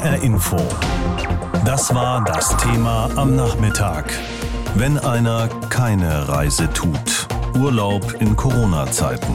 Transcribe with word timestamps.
HR 0.00 0.22
Info. 0.22 0.56
Das 1.66 1.94
war 1.94 2.24
das 2.24 2.56
Thema 2.56 3.10
am 3.16 3.36
Nachmittag. 3.36 4.10
Wenn 4.74 4.96
einer 4.96 5.48
keine 5.68 6.26
Reise 6.26 6.72
tut. 6.72 7.28
Urlaub 7.54 8.14
in 8.18 8.34
Corona-Zeiten. 8.34 9.34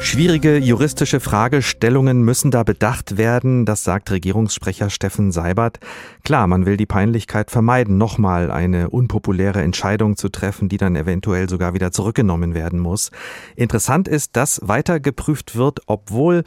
Schwierige 0.00 0.56
juristische 0.56 1.20
Fragestellungen 1.20 2.22
müssen 2.22 2.50
da 2.50 2.64
bedacht 2.64 3.18
werden, 3.18 3.66
das 3.66 3.84
sagt 3.84 4.10
Regierungssprecher 4.10 4.90
Steffen 4.90 5.30
Seibert. 5.30 5.78
Klar, 6.24 6.48
man 6.48 6.66
will 6.66 6.76
die 6.76 6.86
Peinlichkeit 6.86 7.52
vermeiden, 7.52 7.98
nochmal 7.98 8.50
eine 8.50 8.90
unpopuläre 8.90 9.62
Entscheidung 9.62 10.16
zu 10.16 10.28
treffen, 10.28 10.68
die 10.68 10.76
dann 10.76 10.96
eventuell 10.96 11.48
sogar 11.48 11.72
wieder 11.72 11.92
zurückgenommen 11.92 12.54
werden 12.54 12.80
muss. 12.80 13.12
Interessant 13.54 14.08
ist, 14.08 14.34
dass 14.34 14.60
weiter 14.64 14.98
geprüft 14.98 15.54
wird, 15.54 15.80
obwohl 15.86 16.42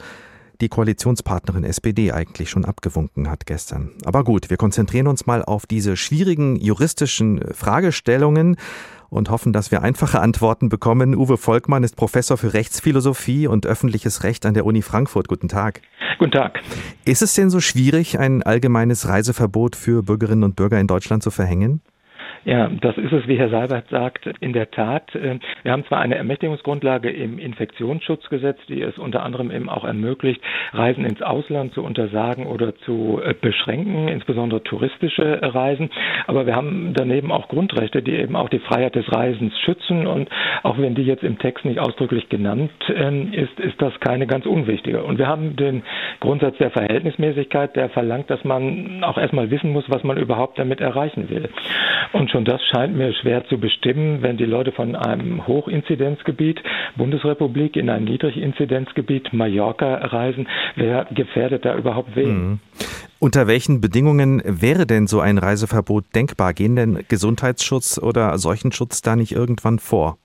die 0.60 0.68
Koalitionspartnerin 0.68 1.64
SPD 1.64 2.12
eigentlich 2.12 2.50
schon 2.50 2.64
abgewunken 2.64 3.30
hat 3.30 3.46
gestern. 3.46 3.92
Aber 4.04 4.24
gut, 4.24 4.50
wir 4.50 4.56
konzentrieren 4.56 5.06
uns 5.06 5.26
mal 5.26 5.42
auf 5.42 5.66
diese 5.66 5.96
schwierigen 5.96 6.56
juristischen 6.56 7.40
Fragestellungen 7.52 8.56
und 9.08 9.30
hoffen, 9.30 9.52
dass 9.52 9.70
wir 9.70 9.82
einfache 9.82 10.20
Antworten 10.20 10.68
bekommen. 10.68 11.14
Uwe 11.14 11.36
Volkmann 11.36 11.82
ist 11.82 11.96
Professor 11.96 12.36
für 12.36 12.54
Rechtsphilosophie 12.54 13.46
und 13.46 13.66
öffentliches 13.66 14.22
Recht 14.22 14.46
an 14.46 14.54
der 14.54 14.64
Uni 14.64 14.82
Frankfurt. 14.82 15.28
Guten 15.28 15.48
Tag. 15.48 15.82
Guten 16.18 16.32
Tag. 16.32 16.60
Ist 17.04 17.22
es 17.22 17.34
denn 17.34 17.50
so 17.50 17.60
schwierig, 17.60 18.18
ein 18.18 18.42
allgemeines 18.42 19.08
Reiseverbot 19.08 19.74
für 19.74 20.02
Bürgerinnen 20.02 20.44
und 20.44 20.56
Bürger 20.56 20.78
in 20.78 20.86
Deutschland 20.86 21.22
zu 21.22 21.30
verhängen? 21.30 21.80
Ja, 22.44 22.70
das 22.80 22.96
ist 22.96 23.12
es, 23.12 23.28
wie 23.28 23.36
Herr 23.36 23.50
Seibert 23.50 23.88
sagt, 23.90 24.26
in 24.40 24.54
der 24.54 24.70
Tat. 24.70 25.14
Äh, 25.14 25.38
wir 25.62 25.72
haben 25.72 25.84
zwar 25.84 26.00
eine 26.00 26.14
Ermächtigungsgrundlage 26.14 27.10
im 27.10 27.38
Infektionsschutzgesetz, 27.38 28.56
die 28.66 28.80
es 28.80 28.96
unter 28.96 29.22
anderem 29.24 29.50
eben 29.50 29.68
auch 29.68 29.84
ermöglicht, 29.84 30.40
Reisen 30.72 31.04
ins 31.04 31.20
Ausland 31.20 31.74
zu 31.74 31.82
untersagen 31.84 32.46
oder 32.46 32.74
zu 32.76 33.20
äh, 33.22 33.34
beschränken, 33.34 34.08
insbesondere 34.08 34.62
touristische 34.62 35.38
Reisen. 35.42 35.90
Aber 36.26 36.46
wir 36.46 36.56
haben 36.56 36.94
daneben 36.94 37.30
auch 37.30 37.48
Grundrechte, 37.48 38.00
die 38.00 38.12
eben 38.12 38.36
auch 38.36 38.48
die 38.48 38.60
Freiheit 38.60 38.94
des 38.94 39.12
Reisens 39.12 39.52
schützen. 39.60 40.06
Und 40.06 40.30
auch 40.62 40.78
wenn 40.78 40.94
die 40.94 41.02
jetzt 41.04 41.24
im 41.24 41.38
Text 41.38 41.66
nicht 41.66 41.78
ausdrücklich 41.78 42.30
genannt 42.30 42.70
ähm, 42.88 43.34
ist, 43.34 43.60
ist 43.60 43.80
das 43.82 43.92
keine 44.00 44.26
ganz 44.26 44.46
unwichtige. 44.46 45.02
Und 45.02 45.18
wir 45.18 45.26
haben 45.26 45.56
den 45.56 45.82
Grundsatz 46.20 46.56
der 46.56 46.70
Verhältnismäßigkeit, 46.70 47.76
der 47.76 47.90
verlangt, 47.90 48.30
dass 48.30 48.44
man 48.44 49.04
auch 49.04 49.18
erstmal 49.18 49.50
wissen 49.50 49.72
muss, 49.72 49.84
was 49.88 50.04
man 50.04 50.16
überhaupt 50.16 50.58
damit 50.58 50.80
erreichen 50.80 51.28
will. 51.28 51.50
Und 52.14 52.29
schon 52.30 52.44
das 52.44 52.60
scheint 52.70 52.96
mir 52.96 53.12
schwer 53.12 53.44
zu 53.46 53.58
bestimmen, 53.58 54.22
wenn 54.22 54.36
die 54.36 54.44
Leute 54.44 54.72
von 54.72 54.94
einem 54.96 55.46
Hochinzidenzgebiet 55.46 56.60
Bundesrepublik 56.96 57.76
in 57.76 57.90
ein 57.90 58.04
Niedriginzidenzgebiet 58.04 59.32
Mallorca 59.32 59.94
reisen. 59.94 60.48
Wer 60.76 61.06
gefährdet 61.10 61.64
da 61.64 61.76
überhaupt 61.76 62.14
wen? 62.16 62.28
Mhm. 62.28 62.58
Unter 63.18 63.46
welchen 63.46 63.80
Bedingungen 63.80 64.42
wäre 64.44 64.86
denn 64.86 65.06
so 65.06 65.20
ein 65.20 65.36
Reiseverbot 65.36 66.04
denkbar? 66.14 66.54
Gehen 66.54 66.76
denn 66.76 67.04
Gesundheitsschutz 67.08 67.98
oder 67.98 68.38
Seuchenschutz 68.38 69.02
da 69.02 69.14
nicht 69.14 69.32
irgendwann 69.32 69.78
vor? 69.78 70.16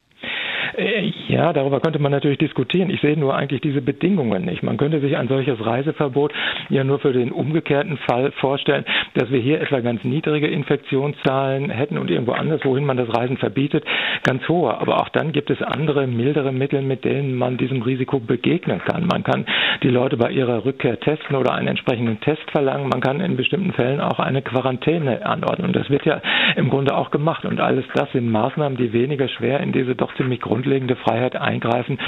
Ja, 1.28 1.52
darüber 1.52 1.82
könnte 1.82 2.00
man 2.00 2.12
natürlich 2.14 2.38
diskutieren. 2.38 2.90
Ich 2.90 3.02
sehe 3.02 3.18
nur 3.18 3.36
eigentlich 3.36 3.60
diese 3.60 3.82
Bedingungen 3.82 4.46
nicht. 4.46 4.64
Man 4.64 4.78
könnte 4.78 5.02
sich 5.02 5.18
ein 5.18 5.28
solches 5.28 5.64
Reiseverbot 5.66 6.32
ja 6.70 6.84
nur 6.84 7.00
für 7.00 7.12
den 7.12 7.32
umgekehrten 7.32 7.98
Fall 7.98 8.32
vorstellen, 8.34 8.86
dass 9.14 9.30
wir 9.30 9.40
hier 9.40 9.60
etwa 9.60 9.82
ganz 9.82 10.04
niedrige 10.04 10.48
Infektionszahlen 10.48 11.70
hätten 11.70 11.98
und 11.98 12.10
irgendwo 12.10 12.32
anders, 12.32 12.62
wohin 12.64 12.86
man 12.86 12.96
das 12.96 13.14
Reisen 13.14 13.38
verbietet, 13.38 13.84
ganz 14.24 14.48
hohe. 14.48 14.80
Aber 14.80 15.02
auch 15.02 15.10
dann 15.10 15.34
gibt 15.34 15.50
es 15.50 15.62
andere, 15.62 16.08
mildere 16.08 16.54
Mittel, 16.54 16.82
mit 16.82 17.04
denen 17.04 17.36
man 17.36 17.58
diesem 17.58 17.82
Risiko 17.82 18.20
begegnen 18.20 18.80
kann. 18.80 19.06
Man 19.06 19.24
kann 19.24 19.46
die 19.84 19.90
Leute 19.90 20.16
bei 20.16 20.32
ihrer 20.32 20.64
Rückkehr 20.64 21.00
testen 21.00 21.36
oder 21.36 21.54
einen 21.54 21.68
entsprechenden 21.68 22.22
Test 22.22 22.50
verlangen. 22.52 22.88
Man 22.88 23.02
kann 23.02 23.20
in 23.20 23.36
bestimmten 23.36 23.74
Fällen 23.74 24.00
auch 24.00 24.20
eine 24.20 24.42
Quarantäne 24.42 25.26
anordnen. 25.26 25.68
Und 25.68 25.76
das 25.76 25.90
wird 25.90 26.06
ja 26.06 26.22
im 26.56 26.70
Grunde 26.70 26.96
auch 26.96 27.12
gemacht. 27.12 27.44
Und 27.44 27.60
alles 27.60 27.84
das 27.94 28.10
sind 28.14 28.32
Maßnahmen, 28.32 28.78
die 28.78 28.94
weniger 28.94 29.28
schwer 29.28 29.60
in 29.60 29.72
diese 29.74 29.96
doch 29.96 30.14
ziemlich 30.16 30.40
grundlegende 30.40 30.85
grundlegende 30.86 30.96
Freiheit 30.96 31.36
eingreifen 31.36 32.00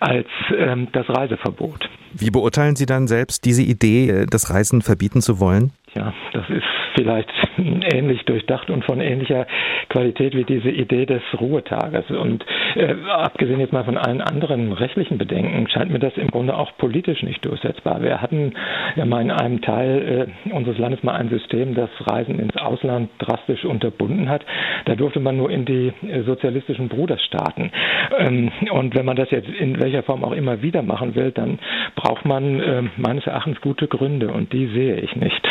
als 0.00 0.26
ähm, 0.56 0.88
das 0.92 1.08
Reiseverbot. 1.08 1.88
Wie 2.12 2.30
beurteilen 2.30 2.76
Sie 2.76 2.86
dann 2.86 3.06
selbst 3.06 3.44
diese 3.44 3.62
Idee, 3.62 4.08
äh, 4.08 4.26
das 4.26 4.50
Reisen 4.50 4.82
verbieten 4.82 5.20
zu 5.20 5.40
wollen? 5.40 5.72
Ja, 5.94 6.12
das 6.32 6.48
ist 6.50 6.64
vielleicht 6.96 7.28
ähnlich 7.58 8.24
durchdacht 8.24 8.70
und 8.70 8.84
von 8.84 9.00
ähnlicher 9.00 9.46
Qualität 9.88 10.34
wie 10.34 10.44
diese 10.44 10.70
Idee 10.70 11.06
des 11.06 11.22
Ruhetages. 11.38 12.10
Und 12.10 12.44
äh, 12.74 12.94
abgesehen 13.08 13.60
jetzt 13.60 13.72
mal 13.72 13.84
von 13.84 13.96
allen 13.96 14.20
anderen 14.20 14.72
rechtlichen 14.72 15.18
Bedenken, 15.18 15.68
scheint 15.68 15.90
mir 15.90 15.98
das 15.98 16.16
im 16.16 16.28
Grunde 16.28 16.56
auch 16.56 16.76
politisch 16.78 17.22
nicht 17.22 17.44
durchsetzbar. 17.44 18.02
Wir 18.02 18.20
hatten 18.20 18.54
ja 18.96 19.04
mal 19.04 19.22
in 19.22 19.30
einem 19.30 19.60
Teil 19.60 20.28
äh, 20.46 20.50
unseres 20.52 20.78
Landes 20.78 21.02
mal 21.02 21.14
ein 21.14 21.28
System, 21.28 21.74
das 21.74 21.90
Reisen 22.00 22.38
ins 22.38 22.56
Ausland 22.56 23.10
drastisch 23.18 23.64
unterbunden 23.64 24.28
hat. 24.28 24.44
Da 24.86 24.94
durfte 24.94 25.20
man 25.20 25.36
nur 25.36 25.50
in 25.50 25.64
die 25.64 25.92
äh, 26.08 26.22
sozialistischen 26.22 26.88
Bruderstaaten. 26.88 27.70
Ähm, 28.18 28.50
und 28.70 28.94
wenn 28.94 29.04
man 29.04 29.16
das 29.16 29.30
jetzt 29.30 29.48
in 29.48 29.80
welcher 29.80 30.02
Form 30.02 30.24
auch 30.24 30.32
immer 30.32 30.62
wieder 30.62 30.82
machen 30.82 31.14
will, 31.14 31.32
dann 31.32 31.58
braucht 31.94 32.24
man 32.24 32.60
äh, 32.60 32.82
meines 32.96 33.26
Erachtens 33.26 33.60
gute 33.60 33.88
Gründe 33.88 34.28
und 34.28 34.52
die 34.52 34.66
sehe 34.68 34.96
ich 34.96 35.14
nicht. 35.16 35.46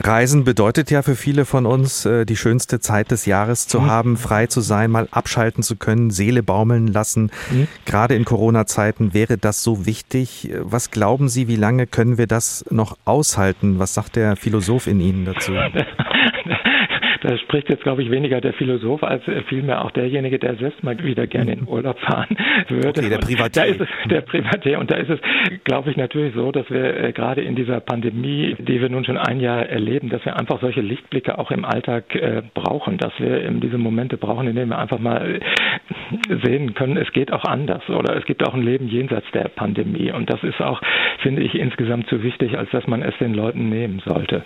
Reisen 0.00 0.44
bedeutet 0.58 0.90
ja 0.90 1.02
für 1.02 1.14
viele 1.14 1.44
von 1.44 1.66
uns, 1.66 2.04
äh, 2.04 2.26
die 2.26 2.34
schönste 2.34 2.80
Zeit 2.80 3.12
des 3.12 3.26
Jahres 3.26 3.68
zu 3.68 3.82
mhm. 3.82 3.86
haben, 3.86 4.16
frei 4.16 4.48
zu 4.48 4.60
sein, 4.60 4.90
mal 4.90 5.06
abschalten 5.12 5.62
zu 5.62 5.76
können, 5.76 6.10
Seele 6.10 6.42
baumeln 6.42 6.88
lassen. 6.88 7.30
Mhm. 7.52 7.68
Gerade 7.84 8.16
in 8.16 8.24
Corona-Zeiten 8.24 9.14
wäre 9.14 9.38
das 9.38 9.62
so 9.62 9.86
wichtig. 9.86 10.50
Was 10.58 10.90
glauben 10.90 11.28
Sie, 11.28 11.46
wie 11.46 11.54
lange 11.54 11.86
können 11.86 12.18
wir 12.18 12.26
das 12.26 12.64
noch 12.70 12.98
aushalten? 13.04 13.78
Was 13.78 13.94
sagt 13.94 14.16
der 14.16 14.34
Philosoph 14.34 14.88
in 14.88 14.98
Ihnen 14.98 15.26
dazu? 15.26 15.52
Da 17.20 17.36
spricht 17.38 17.68
jetzt, 17.68 17.82
glaube 17.82 18.02
ich, 18.02 18.10
weniger 18.10 18.40
der 18.40 18.52
Philosoph 18.52 19.02
als 19.02 19.22
vielmehr 19.48 19.84
auch 19.84 19.90
derjenige, 19.90 20.38
der 20.38 20.56
selbst 20.56 20.82
mal 20.82 20.98
wieder 21.02 21.26
gerne 21.26 21.52
in 21.52 21.66
Urlaub 21.66 21.98
fahren 22.00 22.36
würde. 22.68 23.00
Okay, 23.00 23.08
der 23.08 23.18
Privatier. 23.18 23.62
Da 23.62 23.68
ist 23.68 23.80
es, 23.80 23.88
der 24.10 24.20
Privatier. 24.20 24.78
Und 24.78 24.90
da 24.90 24.96
ist 24.96 25.10
es, 25.10 25.20
glaube 25.64 25.90
ich, 25.90 25.96
natürlich 25.96 26.34
so, 26.34 26.52
dass 26.52 26.68
wir 26.70 26.96
äh, 26.96 27.12
gerade 27.12 27.42
in 27.42 27.56
dieser 27.56 27.80
Pandemie, 27.80 28.56
die 28.58 28.80
wir 28.80 28.88
nun 28.88 29.04
schon 29.04 29.18
ein 29.18 29.40
Jahr 29.40 29.66
erleben, 29.66 30.08
dass 30.08 30.24
wir 30.24 30.38
einfach 30.38 30.60
solche 30.60 30.80
Lichtblicke 30.80 31.38
auch 31.38 31.50
im 31.50 31.64
Alltag 31.64 32.14
äh, 32.14 32.42
brauchen, 32.54 32.98
dass 32.98 33.12
wir 33.18 33.42
eben 33.44 33.60
diese 33.60 33.78
Momente 33.78 34.16
brauchen, 34.16 34.46
in 34.46 34.56
denen 34.56 34.70
wir 34.70 34.78
einfach 34.78 34.98
mal 34.98 35.36
äh, 35.36 36.36
sehen 36.44 36.74
können, 36.74 36.96
es 36.96 37.12
geht 37.12 37.32
auch 37.32 37.44
anders 37.44 37.88
oder 37.88 38.16
es 38.16 38.24
gibt 38.24 38.46
auch 38.46 38.54
ein 38.54 38.62
Leben 38.62 38.88
jenseits 38.88 39.30
der 39.32 39.48
Pandemie. 39.48 40.12
Und 40.12 40.30
das 40.30 40.42
ist 40.42 40.60
auch, 40.60 40.80
finde 41.20 41.42
ich, 41.42 41.54
insgesamt 41.54 42.08
zu 42.08 42.22
wichtig, 42.22 42.56
als 42.56 42.70
dass 42.70 42.86
man 42.86 43.02
es 43.02 43.16
den 43.18 43.34
Leuten 43.34 43.68
nehmen 43.68 44.00
sollte. 44.04 44.42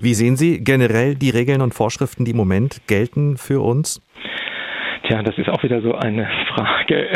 Wie 0.00 0.14
sehen 0.14 0.36
Sie 0.36 0.62
generell 0.62 1.16
die 1.16 1.30
Regeln 1.30 1.60
und 1.60 1.74
Vorschriften, 1.74 2.24
die 2.24 2.30
im 2.30 2.36
Moment 2.36 2.86
gelten 2.86 3.36
für 3.36 3.60
uns? 3.60 4.00
Tja, 5.02 5.22
das 5.22 5.36
ist 5.38 5.48
auch 5.48 5.62
wieder 5.62 5.80
so 5.80 5.94
eine 5.94 6.28
Frage. 6.54 7.08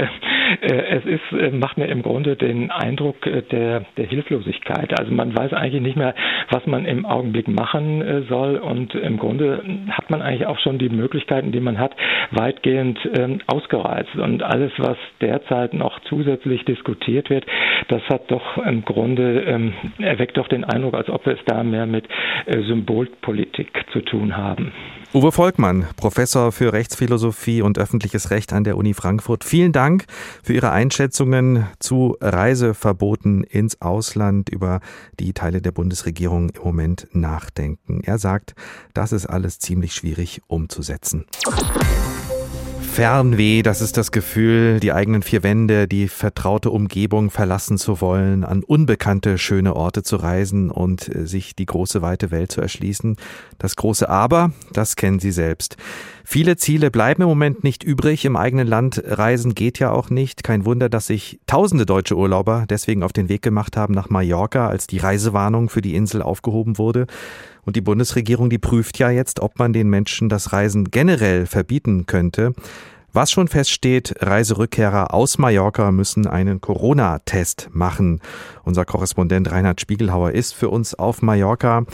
Äh, 0.61 0.67
es 0.67 1.05
ist, 1.05 1.33
äh, 1.33 1.51
macht 1.51 1.79
mir 1.79 1.87
im 1.87 2.03
Grunde 2.03 2.37
den 2.37 2.71
Eindruck 2.71 3.27
äh, 3.27 3.43
der, 3.43 3.85
der 3.97 4.07
Hilflosigkeit. 4.07 4.99
Also 4.99 5.13
man 5.13 5.37
weiß 5.37 5.53
eigentlich 5.53 5.83
nicht 5.83 5.97
mehr, 5.97 6.15
was 6.51 6.67
man 6.67 6.85
im 6.85 7.07
Augenblick 7.07 7.49
machen 7.49 8.25
soll 8.29 8.57
und 8.57 8.95
im 8.95 9.19
Grunde 9.19 9.63
hat 9.91 10.11
man 10.11 10.23
eigentlich 10.23 10.47
auch 10.47 10.59
schon 10.59 10.79
die 10.79 10.89
Möglichkeiten, 10.89 11.53
die 11.53 11.61
man 11.61 11.79
hat, 11.79 11.95
weitgehend 12.33 12.99
ähm, 13.17 13.41
ausgereizt. 13.47 14.15
Und 14.17 14.43
alles, 14.43 14.73
was 14.79 14.97
derzeit 15.21 15.75
noch 15.75 16.01
zusätzlich 16.09 16.65
diskutiert 16.65 17.31
wird, 17.31 17.47
das 17.89 18.03
hat 18.09 18.31
doch 18.31 18.59
im 18.59 18.85
Grunde, 18.85 19.41
ähm, 19.43 19.75
erweckt 19.99 20.37
doch 20.37 20.49
den 20.49 20.65
Eindruck, 20.65 20.95
als 20.95 21.09
ob 21.09 21.27
wir 21.27 21.35
es 21.35 21.45
da 21.47 21.63
mehr 21.63 21.87
mit 21.87 22.07
Symbolpolitik 22.47 23.71
zu 23.93 24.01
tun 24.01 24.37
haben. 24.37 24.73
Uwe 25.15 25.31
Volkmann, 25.31 25.87
Professor 25.97 26.53
für 26.53 26.73
Rechtsphilosophie 26.73 27.61
und 27.61 27.79
öffentliches 27.79 28.31
Recht 28.31 28.55
an 28.55 28.65
der 28.65 28.79
Uni 28.79 28.95
Frankfurt. 28.95 29.45
Vielen 29.45 29.73
Dank 29.73 30.07
für 30.43 30.55
Ihre 30.55 30.71
Einschätzungen 30.71 31.67
zu 31.81 32.17
Reiseverboten 32.23 33.45
ins 33.45 33.83
Ausland, 33.83 34.49
über 34.49 34.81
die 35.21 35.35
Teile 35.35 35.61
der 35.61 35.73
Bundesregierung 35.73 36.49
im 36.57 36.63
Moment 36.63 37.09
nachdenken. 37.13 38.01
Er 38.05 38.17
sagt, 38.17 38.55
das 38.95 39.13
ist 39.13 39.27
alles 39.27 39.59
ziemlich 39.59 39.93
schwierig 39.93 40.41
umzusetzen. 40.47 41.27
Fernweh, 42.93 43.63
das 43.63 43.81
ist 43.81 43.97
das 43.97 44.13
Gefühl, 44.13 44.79
die 44.79 44.93
eigenen 44.93 45.23
vier 45.23 45.43
Wände, 45.43 45.89
die 45.89 46.09
vertraute 46.09 46.71
Umgebung 46.71 47.31
verlassen 47.31 47.79
zu 47.79 48.03
wollen, 48.03 48.45
an 48.45 48.63
unbekannte 48.63 49.39
schöne 49.39 49.75
Orte 49.75 50.03
zu 50.03 50.17
reisen 50.17 50.71
und 50.71 51.09
äh, 51.09 51.27
sich 51.27 51.57
die 51.57 51.65
große 51.65 52.03
weite 52.03 52.31
Welt 52.31 52.53
zu 52.53 52.61
erschließen. 52.61 53.17
Das 53.57 53.77
große 53.77 54.11
Aber, 54.11 54.53
das 54.75 54.97
kennen 54.97 55.21
Sie 55.21 55.33
selbst. 55.33 55.79
Viele 56.23 56.59
Ziele 56.59 56.91
bleiben 56.91 57.23
im 57.23 57.29
Moment 57.29 57.65
nicht 57.65 57.83
übrig. 57.83 58.27
Im 58.27 58.37
eigenen 58.37 58.69
Land 58.69 59.03
reisen 59.07 59.55
geht 59.55 59.79
ja 59.79 59.91
auch 59.91 60.11
nicht. 60.11 60.45
Kein 60.45 60.67
Wunder, 60.67 60.91
dass 60.91 61.07
sich 61.07 61.41
tausende 61.47 61.87
deutsche 61.87 62.17
Urlauber 62.17 62.67
deswegen 62.69 63.03
auf 63.03 63.15
den 63.15 63.31
Weg 63.31 63.41
gemacht 63.41 63.75
haben 63.75 63.95
nach 63.95 64.11
Mallorca, 64.11 64.69
als 64.69 64.87
die 64.87 64.99
Reisewarnung 64.99 65.71
für 65.71 65.81
die 65.81 65.95
Insel 65.95 66.21
aufgehoben 66.21 66.77
wurde. 66.77 67.07
Und 67.65 67.77
die 67.77 67.81
Bundesregierung, 67.81 68.51
die 68.51 68.59
prüft 68.59 68.99
ja 68.99 69.11
jetzt, 69.11 69.41
ob 69.41 69.59
man 69.59 69.73
den 69.73 69.89
Menschen 69.89 70.29
das 70.29 70.53
Reisen 70.53 70.91
generell 70.91 71.47
verbieten 71.47 72.07
könnte. 72.07 72.55
Was 73.15 73.31
schon 73.31 73.47
feststeht, 73.47 74.15
Reiserückkehrer 74.21 75.13
aus 75.13 75.37
Mallorca 75.37 75.93
müssen 75.93 76.27
einen 76.27 76.63
Corona-Test 76.63 77.69
machen. 77.73 78.21
Unser 78.65 78.87
Korrespondent 78.87 79.51
Reinhard 79.51 79.83
Spiegelhauer 79.83 80.33
ist 80.33 80.55
für 80.55 80.71
uns 80.71 80.95
auf 80.95 81.21
Mallorca. 81.21 81.85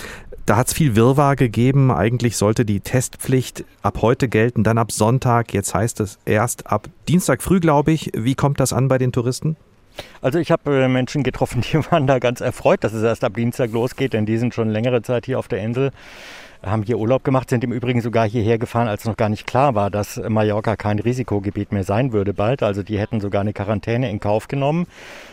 Da 0.47 0.57
hat 0.57 0.69
es 0.69 0.73
viel 0.73 0.95
Wirrwarr 0.95 1.35
gegeben. 1.35 1.91
Eigentlich 1.91 2.37
sollte 2.37 2.65
die 2.65 2.81
Testpflicht 2.81 3.65
ab 3.83 3.99
heute 4.01 4.29
gelten, 4.29 4.63
dann 4.63 4.79
ab 4.79 4.93
Sonntag. 4.93 5.53
Jetzt 5.53 5.75
heißt 5.75 6.01
es 6.01 6.19
erst 6.25 6.69
ab 6.69 6.89
Dienstag 7.09 7.43
früh, 7.43 7.59
glaube 7.59 7.91
ich. 7.91 8.13
Wie 8.15 8.37
kommt 8.37 8.61
das 8.61 8.73
an 8.73 8.87
bei 8.87 8.97
den 8.97 9.11
Touristen? 9.11 9.57
Also 10.21 10.39
ich 10.39 10.51
habe 10.51 10.85
äh, 10.85 10.89
Menschen 10.89 11.23
getroffen, 11.23 11.61
die 11.73 11.77
waren 11.91 12.07
da 12.07 12.19
ganz 12.19 12.41
erfreut, 12.41 12.85
dass 12.85 12.93
es 12.93 13.03
erst 13.03 13.25
ab 13.25 13.35
Dienstag 13.35 13.73
losgeht, 13.73 14.13
denn 14.13 14.27
die 14.27 14.39
sind 14.39 14.55
schon 14.55 14.69
längere 14.69 15.03
Zeit 15.03 15.27
hier 15.27 15.39
auf 15.39 15.49
der 15.49 15.61
Insel 15.61 15.91
haben 16.63 16.83
hier 16.83 16.99
Urlaub 16.99 17.25
gemacht, 17.25 17.51
sind 17.51 17.63
im 17.65 17.73
Übrigen 17.73 18.01
sogar 18.01 18.29
hierher 18.29 18.59
gefahren, 18.59 18.89
als 18.89 19.05
noch 19.05 19.17
gar 19.17 19.29
nicht 19.29 19.47
klar 19.47 19.75
war, 19.75 19.91
dass 19.91 20.17
Mallorca 20.29 20.77
kein 20.77 20.99
Risikogebiet 20.99 21.73
mehr 21.73 21.85
sein 21.85 22.13
würde 22.13 22.35
bald. 22.35 22.63
Also 22.63 22.83
die 22.83 22.99
hätten 22.99 23.21
sogar 23.21 23.43
eine 23.43 23.53
Quarantäne 23.53 24.11
in 24.11 24.21
Kauf 24.21 24.49
genommen, 24.49 24.87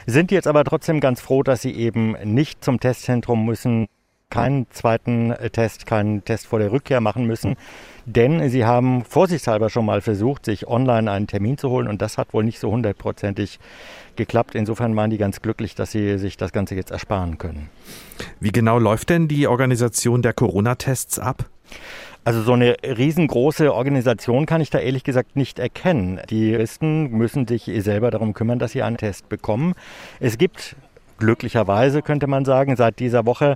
sind 0.06 0.32
jetzt 0.32 0.48
aber 0.48 0.64
trotzdem 0.64 1.00
ganz 1.00 1.22
froh, 1.22 1.44
dass 1.44 1.62
sie 1.62 1.74
eben 1.74 2.16
nicht 2.24 2.64
zum 2.64 2.80
Testzentrum 2.80 3.46
müssen, 3.46 3.88
keinen 4.30 4.68
zweiten 4.72 5.33
Test, 5.51 5.86
keinen 5.86 6.24
Test 6.25 6.48
vor 6.48 6.60
der 6.60 6.72
Rückkehr 6.72 7.01
machen 7.01 7.25
müssen. 7.25 7.56
Denn 8.06 8.50
sie 8.50 8.66
haben 8.66 9.04
vorsichtshalber 9.04 9.69
schon 9.69 9.86
mal 9.86 10.01
versucht, 10.01 10.45
sich 10.45 10.68
online 10.68 11.12
einen 11.12 11.27
Termin 11.27 11.57
zu 11.57 11.69
holen 11.69 11.88
und 11.88 12.01
das 12.01 12.18
hat 12.18 12.33
wohl 12.33 12.44
nicht 12.44 12.60
so 12.60 12.72
hundertprozentig 12.72 13.60
geklappt. 14.16 14.56
Insofern 14.56 14.95
waren 14.95 15.10
die 15.10 15.18
ganz 15.18 15.42
glücklich, 15.42 15.74
dass 15.75 15.92
sie 15.92 16.18
sich 16.19 16.38
das 16.38 16.51
Ganze 16.51 16.75
jetzt 16.75 16.92
ersparen 16.92 17.38
können. 17.38 17.69
Wie 18.39 18.51
genau 18.51 18.77
läuft 18.77 19.10
denn 19.10 19.27
die 19.27 19.48
Organisation 19.48 20.22
der 20.22 20.33
Corona-Tests 20.33 21.18
ab? 21.19 21.50
Also 22.24 22.42
so 22.42 22.54
eine 22.54 22.75
riesengroße 22.83 23.71
Organisation 23.71 24.48
kann 24.48 24.60
ich 24.60 24.71
da 24.71 24.80
ehrlich 24.80 25.04
gesagt 25.04 25.36
nicht 25.36 25.60
erkennen. 25.60 26.19
Die 26.30 26.54
Touristen 26.54 27.12
müssen 27.12 27.48
sich 27.48 27.69
selber 27.78 28.10
darum 28.10 28.33
kümmern, 28.33 28.57
dass 28.57 28.71
sie 28.71 28.81
einen 28.81 28.98
Test 28.98 29.30
bekommen. 29.30 29.74
Es 30.19 30.39
gibt 30.39 30.75
glücklicherweise 31.18 32.01
könnte 32.01 32.28
man 32.28 32.45
sagen, 32.45 32.75
seit 32.75 33.00
dieser 33.00 33.25
Woche 33.25 33.56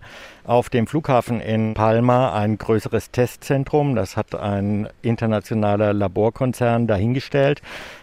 auf 0.50 0.72
dem 0.72 0.88
Flughafen 0.88 1.42
in 1.42 1.76
Palma 1.76 2.34
ein 2.34 2.58
größeres 2.58 3.12
Testzentrum. 3.12 3.96
Das 3.96 4.18
hat 4.18 4.34
ein 4.34 4.90
internationaler 5.04 5.94
Laborkonzern 5.94 6.88
dahingestellt. 6.88 7.62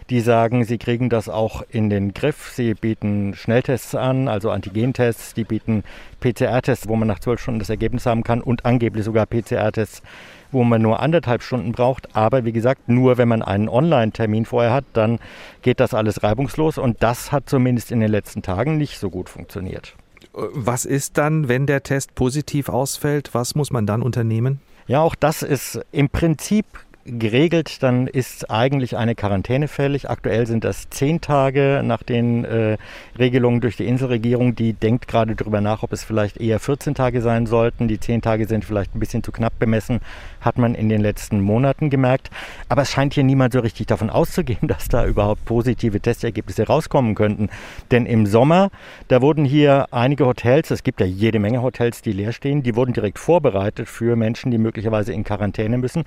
Die 0.09 0.21
sagen, 0.21 0.63
sie 0.63 0.77
kriegen 0.77 1.09
das 1.09 1.27
auch 1.27 1.61
in 1.69 1.89
den 1.89 2.13
Griff. 2.13 2.53
Sie 2.53 2.73
bieten 2.73 3.33
Schnelltests 3.33 3.95
an, 3.95 4.29
also 4.29 4.49
Antigentests. 4.49 5.33
Die 5.33 5.43
bieten 5.43 5.83
PCR-Tests, 6.21 6.87
wo 6.87 6.95
man 6.95 7.09
nach 7.09 7.19
zwölf 7.19 7.41
Stunden 7.41 7.59
das 7.59 7.69
Ergebnis 7.69 8.05
haben 8.05 8.23
kann 8.23 8.39
und 8.39 8.65
angeblich 8.65 9.03
sogar 9.03 9.25
PCR-Tests 9.25 10.01
wo 10.49 10.63
man 10.63 10.81
nur 10.81 11.01
anderthalb 11.01 11.43
Stunden 11.43 11.73
braucht. 11.73 12.15
Aber 12.15 12.45
wie 12.45 12.53
gesagt, 12.53 12.87
nur 12.87 13.17
wenn 13.17 13.27
man 13.27 13.41
einen 13.41 13.67
Online-Termin 13.67 14.45
vorher 14.45 14.71
hat, 14.71 14.85
dann 14.93 15.19
geht 15.61 15.81
das 15.81 15.93
alles 15.93 16.23
reibungslos. 16.23 16.77
Und 16.77 17.03
das 17.03 17.33
hat 17.33 17.49
zumindest 17.49 17.91
in 17.91 17.99
den 17.99 18.09
letzten 18.09 18.43
Tagen 18.43 18.77
nicht 18.77 18.97
so 18.97 19.09
gut 19.09 19.27
funktioniert. 19.27 19.97
Was 20.37 20.85
ist 20.85 21.17
dann, 21.17 21.47
wenn 21.47 21.65
der 21.65 21.81
Test 21.81 22.13
positiv 22.13 22.69
ausfällt? 22.69 23.33
Was 23.33 23.55
muss 23.55 23.71
man 23.71 23.87
dann 23.87 24.03
unternehmen? 24.03 24.61
Ja, 24.85 25.01
auch 25.01 25.15
das 25.15 25.41
ist 25.41 25.79
im 25.91 26.09
Prinzip 26.09 26.65
geregelt, 27.07 27.81
dann 27.81 28.07
ist 28.07 28.51
eigentlich 28.51 28.97
eine 28.97 29.15
Quarantäne 29.15 29.67
fällig. 29.67 30.09
Aktuell 30.09 30.45
sind 30.45 30.63
das 30.63 30.89
zehn 30.89 31.21
Tage 31.21 31.81
nach 31.83 32.03
den 32.03 32.43
äh, 32.43 32.77
Regelungen 33.17 33.61
durch 33.61 33.77
die 33.77 33.87
Inselregierung. 33.87 34.55
Die 34.55 34.73
denkt 34.73 35.07
gerade 35.07 35.35
darüber 35.35 35.61
nach, 35.61 35.83
ob 35.83 35.93
es 35.93 36.03
vielleicht 36.03 36.37
eher 36.37 36.59
14 36.59 36.95
Tage 36.95 37.21
sein 37.21 37.45
sollten. 37.45 37.87
Die 37.87 37.99
zehn 37.99 38.21
Tage 38.21 38.45
sind 38.45 38.65
vielleicht 38.65 38.93
ein 38.95 38.99
bisschen 38.99 39.23
zu 39.23 39.31
knapp 39.31 39.57
bemessen, 39.57 40.01
hat 40.41 40.57
man 40.57 40.75
in 40.75 40.89
den 40.89 41.01
letzten 41.01 41.39
Monaten 41.39 41.89
gemerkt. 41.89 42.29
Aber 42.67 42.81
es 42.81 42.91
scheint 42.91 43.13
hier 43.13 43.23
niemand 43.23 43.53
so 43.53 43.59
richtig 43.59 43.87
davon 43.87 44.09
auszugehen, 44.09 44.59
dass 44.67 44.89
da 44.89 45.05
überhaupt 45.05 45.45
positive 45.45 45.99
Testergebnisse 45.99 46.67
rauskommen 46.67 47.15
könnten. 47.15 47.49
Denn 47.91 48.05
im 48.05 48.25
Sommer, 48.25 48.69
da 49.07 49.21
wurden 49.21 49.45
hier 49.45 49.87
einige 49.91 50.25
Hotels, 50.25 50.71
es 50.71 50.83
gibt 50.83 50.99
ja 50.99 51.05
jede 51.05 51.39
Menge 51.39 51.61
Hotels, 51.61 52.01
die 52.01 52.11
leer 52.11 52.33
stehen, 52.33 52.63
die 52.63 52.75
wurden 52.75 52.93
direkt 52.93 53.17
vorbereitet 53.17 53.87
für 53.87 54.15
Menschen, 54.17 54.51
die 54.51 54.57
möglicherweise 54.57 55.13
in 55.13 55.23
Quarantäne 55.23 55.77
müssen. 55.77 56.03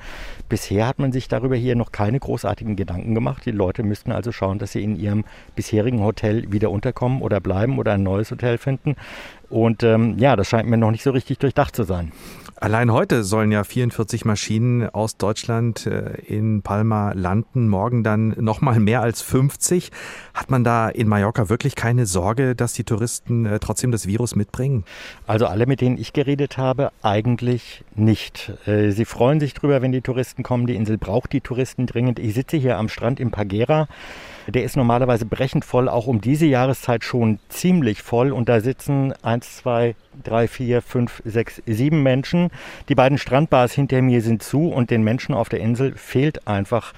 Bisher 0.48 0.89
hat 0.90 0.98
man 0.98 1.12
sich 1.12 1.28
darüber 1.28 1.54
hier 1.54 1.76
noch 1.76 1.92
keine 1.92 2.18
großartigen 2.18 2.74
Gedanken 2.74 3.14
gemacht. 3.14 3.46
Die 3.46 3.52
Leute 3.52 3.84
müssten 3.84 4.10
also 4.10 4.32
schauen, 4.32 4.58
dass 4.58 4.72
sie 4.72 4.82
in 4.82 4.96
ihrem 4.96 5.24
bisherigen 5.54 6.02
Hotel 6.02 6.50
wieder 6.50 6.70
unterkommen 6.70 7.22
oder 7.22 7.40
bleiben 7.40 7.78
oder 7.78 7.92
ein 7.92 8.02
neues 8.02 8.32
Hotel 8.32 8.58
finden. 8.58 8.96
Und 9.48 9.84
ähm, 9.84 10.18
ja, 10.18 10.34
das 10.34 10.48
scheint 10.48 10.68
mir 10.68 10.76
noch 10.76 10.90
nicht 10.90 11.04
so 11.04 11.12
richtig 11.12 11.38
durchdacht 11.38 11.76
zu 11.76 11.84
sein. 11.84 12.10
Allein 12.62 12.92
heute 12.92 13.24
sollen 13.24 13.50
ja 13.52 13.64
44 13.64 14.26
Maschinen 14.26 14.86
aus 14.90 15.16
Deutschland 15.16 15.86
äh, 15.86 16.20
in 16.26 16.60
Palma 16.60 17.12
landen, 17.12 17.70
morgen 17.70 18.04
dann 18.04 18.34
nochmal 18.38 18.78
mehr 18.80 19.00
als 19.00 19.22
50. 19.22 19.90
Hat 20.34 20.50
man 20.50 20.62
da 20.62 20.90
in 20.90 21.08
Mallorca 21.08 21.48
wirklich 21.48 21.74
keine 21.74 22.04
Sorge, 22.04 22.54
dass 22.54 22.74
die 22.74 22.84
Touristen 22.84 23.46
äh, 23.46 23.60
trotzdem 23.60 23.92
das 23.92 24.06
Virus 24.06 24.36
mitbringen? 24.36 24.84
Also 25.26 25.46
alle, 25.46 25.64
mit 25.64 25.80
denen 25.80 25.96
ich 25.96 26.12
geredet 26.12 26.58
habe, 26.58 26.92
eigentlich 27.00 27.82
nicht. 27.94 28.52
Äh, 28.66 28.90
sie 28.90 29.06
freuen 29.06 29.40
sich 29.40 29.54
drüber, 29.54 29.80
wenn 29.80 29.92
die 29.92 30.02
Touristen 30.02 30.42
kommen. 30.42 30.66
Die 30.66 30.76
Insel 30.76 30.98
braucht 30.98 31.32
die 31.32 31.40
Touristen 31.40 31.86
dringend. 31.86 32.18
Ich 32.18 32.34
sitze 32.34 32.58
hier 32.58 32.76
am 32.76 32.90
Strand 32.90 33.20
im 33.20 33.30
Pagera. 33.30 33.88
Der 34.46 34.64
ist 34.64 34.76
normalerweise 34.76 35.24
brechend 35.24 35.64
voll, 35.64 35.88
auch 35.88 36.06
um 36.06 36.20
diese 36.20 36.44
Jahreszeit 36.44 37.04
schon 37.04 37.38
ziemlich 37.48 38.02
voll. 38.02 38.32
Und 38.32 38.50
da 38.50 38.60
sitzen 38.60 39.14
eins, 39.22 39.56
zwei, 39.56 39.94
drei, 40.22 40.48
vier, 40.48 40.82
fünf, 40.82 41.22
sechs, 41.24 41.62
sieben 41.66 42.02
Menschen. 42.02 42.50
Die 42.88 42.94
beiden 42.94 43.18
Strandbars 43.18 43.72
hinter 43.72 44.02
mir 44.02 44.22
sind 44.22 44.42
zu 44.42 44.68
und 44.68 44.90
den 44.90 45.02
Menschen 45.02 45.34
auf 45.34 45.48
der 45.48 45.60
Insel 45.60 45.94
fehlt 45.96 46.46
einfach 46.46 46.92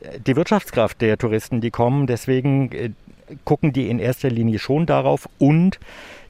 äh, 0.00 0.18
die 0.20 0.36
Wirtschaftskraft 0.36 1.00
der 1.00 1.18
Touristen, 1.18 1.60
die 1.60 1.70
kommen. 1.70 2.06
Deswegen 2.06 2.72
äh, 2.72 2.90
gucken 3.44 3.72
die 3.72 3.88
in 3.88 3.98
erster 3.98 4.30
Linie 4.30 4.58
schon 4.58 4.86
darauf 4.86 5.28
und 5.38 5.78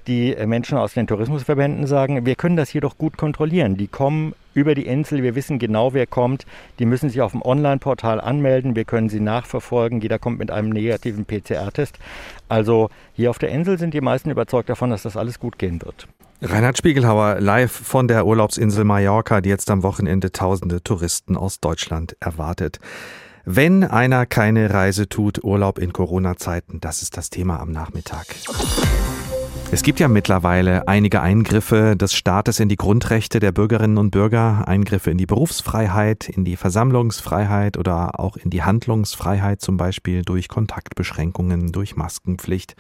die 0.07 0.35
äh, 0.35 0.47
Menschen 0.47 0.79
aus 0.79 0.95
den 0.95 1.07
Tourismusverbänden 1.07 1.87
sagen, 1.87 2.27
wir 2.27 2.35
können 2.35 2.57
das 2.57 2.71
hier 2.71 2.81
doch 2.81 2.99
gut 2.99 3.17
kontrollieren. 3.17 3.77
Die 3.77 3.89
kommen 3.89 4.35
über 4.55 4.75
die 4.75 4.87
Insel, 4.87 5.23
wir 5.23 5.35
wissen 5.35 5.59
genau, 5.59 5.93
wer 5.93 6.07
kommt. 6.07 6.47
Die 6.79 6.87
müssen 6.87 7.11
sich 7.11 7.21
auf 7.21 7.33
dem 7.33 7.43
Online-Portal 7.43 8.21
anmelden, 8.21 8.77
wir 8.77 8.85
können 8.85 9.09
sie 9.09 9.21
nachverfolgen. 9.21 10.01
Jeder 10.01 10.19
kommt 10.19 10.39
mit 10.39 10.51
einem 10.51 10.71
negativen 10.71 11.25
PCR-Test. 11.25 11.99
Also 12.49 12.89
hier 13.13 13.31
auf 13.31 13.39
der 13.39 13.51
Insel 13.51 13.79
sind 13.79 13.95
die 13.95 14.01
meisten 14.01 14.31
überzeugt 14.31 14.69
davon, 14.69 14.91
dass 14.91 15.03
das 15.03 15.17
alles 15.17 15.39
gut 15.39 15.59
gehen 15.59 15.83
wird. 15.83 16.09
Reinhard 16.41 16.77
Spiegelhauer 16.77 17.41
live 17.41 17.73
von 17.73 18.09
der 18.09 18.27
Urlaubsinsel 18.27 18.85
Mallorca, 18.85 19.41
die 19.41 19.49
jetzt 19.49 19.71
am 19.71 19.83
Wochenende 19.83 20.31
tausende 20.33 20.83
Touristen 20.83 21.37
aus 21.37 21.61
Deutschland 21.61 22.17
erwartet. 22.21 22.81
Wenn 23.47 23.85
einer 23.85 24.27
keine 24.27 24.73
Reise 24.73 25.09
tut, 25.09 25.45
Urlaub 25.45 25.79
in 25.79 25.93
Corona-Zeiten, 25.93 26.81
das 26.81 27.03
ist 27.03 27.17
das 27.17 27.31
Thema 27.31 27.61
am 27.61 27.73
Nachmittag. 27.73 28.27
Es 29.75 29.83
gibt 29.83 29.99
ja 29.99 30.07
mittlerweile 30.07 30.87
einige 30.87 31.21
Eingriffe 31.21 31.97
des 31.97 32.15
Staates 32.15 32.61
in 32.61 32.69
die 32.69 32.77
Grundrechte 32.77 33.41
der 33.41 33.51
Bürgerinnen 33.51 33.99
und 33.99 34.13
Bürger, 34.13 34.69
Eingriffe 34.69 35.11
in 35.11 35.19
die 35.19 35.27
Berufsfreiheit, 35.27 36.29
in 36.29 36.45
die 36.45 36.55
Versammlungsfreiheit 36.55 37.77
oder 37.77 38.21
auch 38.21 38.37
in 38.37 38.51
die 38.51 38.63
Handlungsfreiheit, 38.63 39.61
zum 39.61 39.77
Beispiel 39.77 40.23
durch 40.23 40.47
Kontaktbeschränkungen, 40.47 41.73
durch 41.73 41.97
Maskenpflicht. 41.97 42.77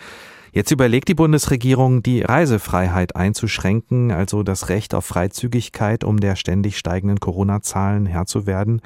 Jetzt 0.52 0.70
überlegt 0.70 1.08
die 1.08 1.14
Bundesregierung, 1.14 2.04
die 2.04 2.22
Reisefreiheit 2.22 3.16
einzuschränken, 3.16 4.12
also 4.12 4.44
das 4.44 4.68
Recht 4.68 4.94
auf 4.94 5.04
Freizügigkeit, 5.04 6.04
um 6.04 6.20
der 6.20 6.36
ständig 6.36 6.78
steigenden 6.78 7.18
Corona-Zahlen 7.18 8.06
Herr 8.06 8.26
zu 8.26 8.46
werden. 8.46 8.80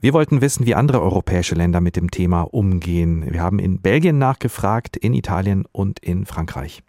Wir 0.00 0.12
wollten 0.12 0.40
wissen, 0.40 0.66
wie 0.66 0.76
andere 0.76 1.02
europäische 1.02 1.56
Länder 1.56 1.80
mit 1.80 1.96
dem 1.96 2.12
Thema 2.12 2.42
umgehen. 2.42 3.26
Wir 3.28 3.42
haben 3.42 3.58
in 3.58 3.80
Belgien 3.80 4.18
nachgefragt, 4.18 4.96
in 4.96 5.14
Italien 5.14 5.64
und 5.72 5.98
in 5.98 6.24
Frankreich. 6.24 6.84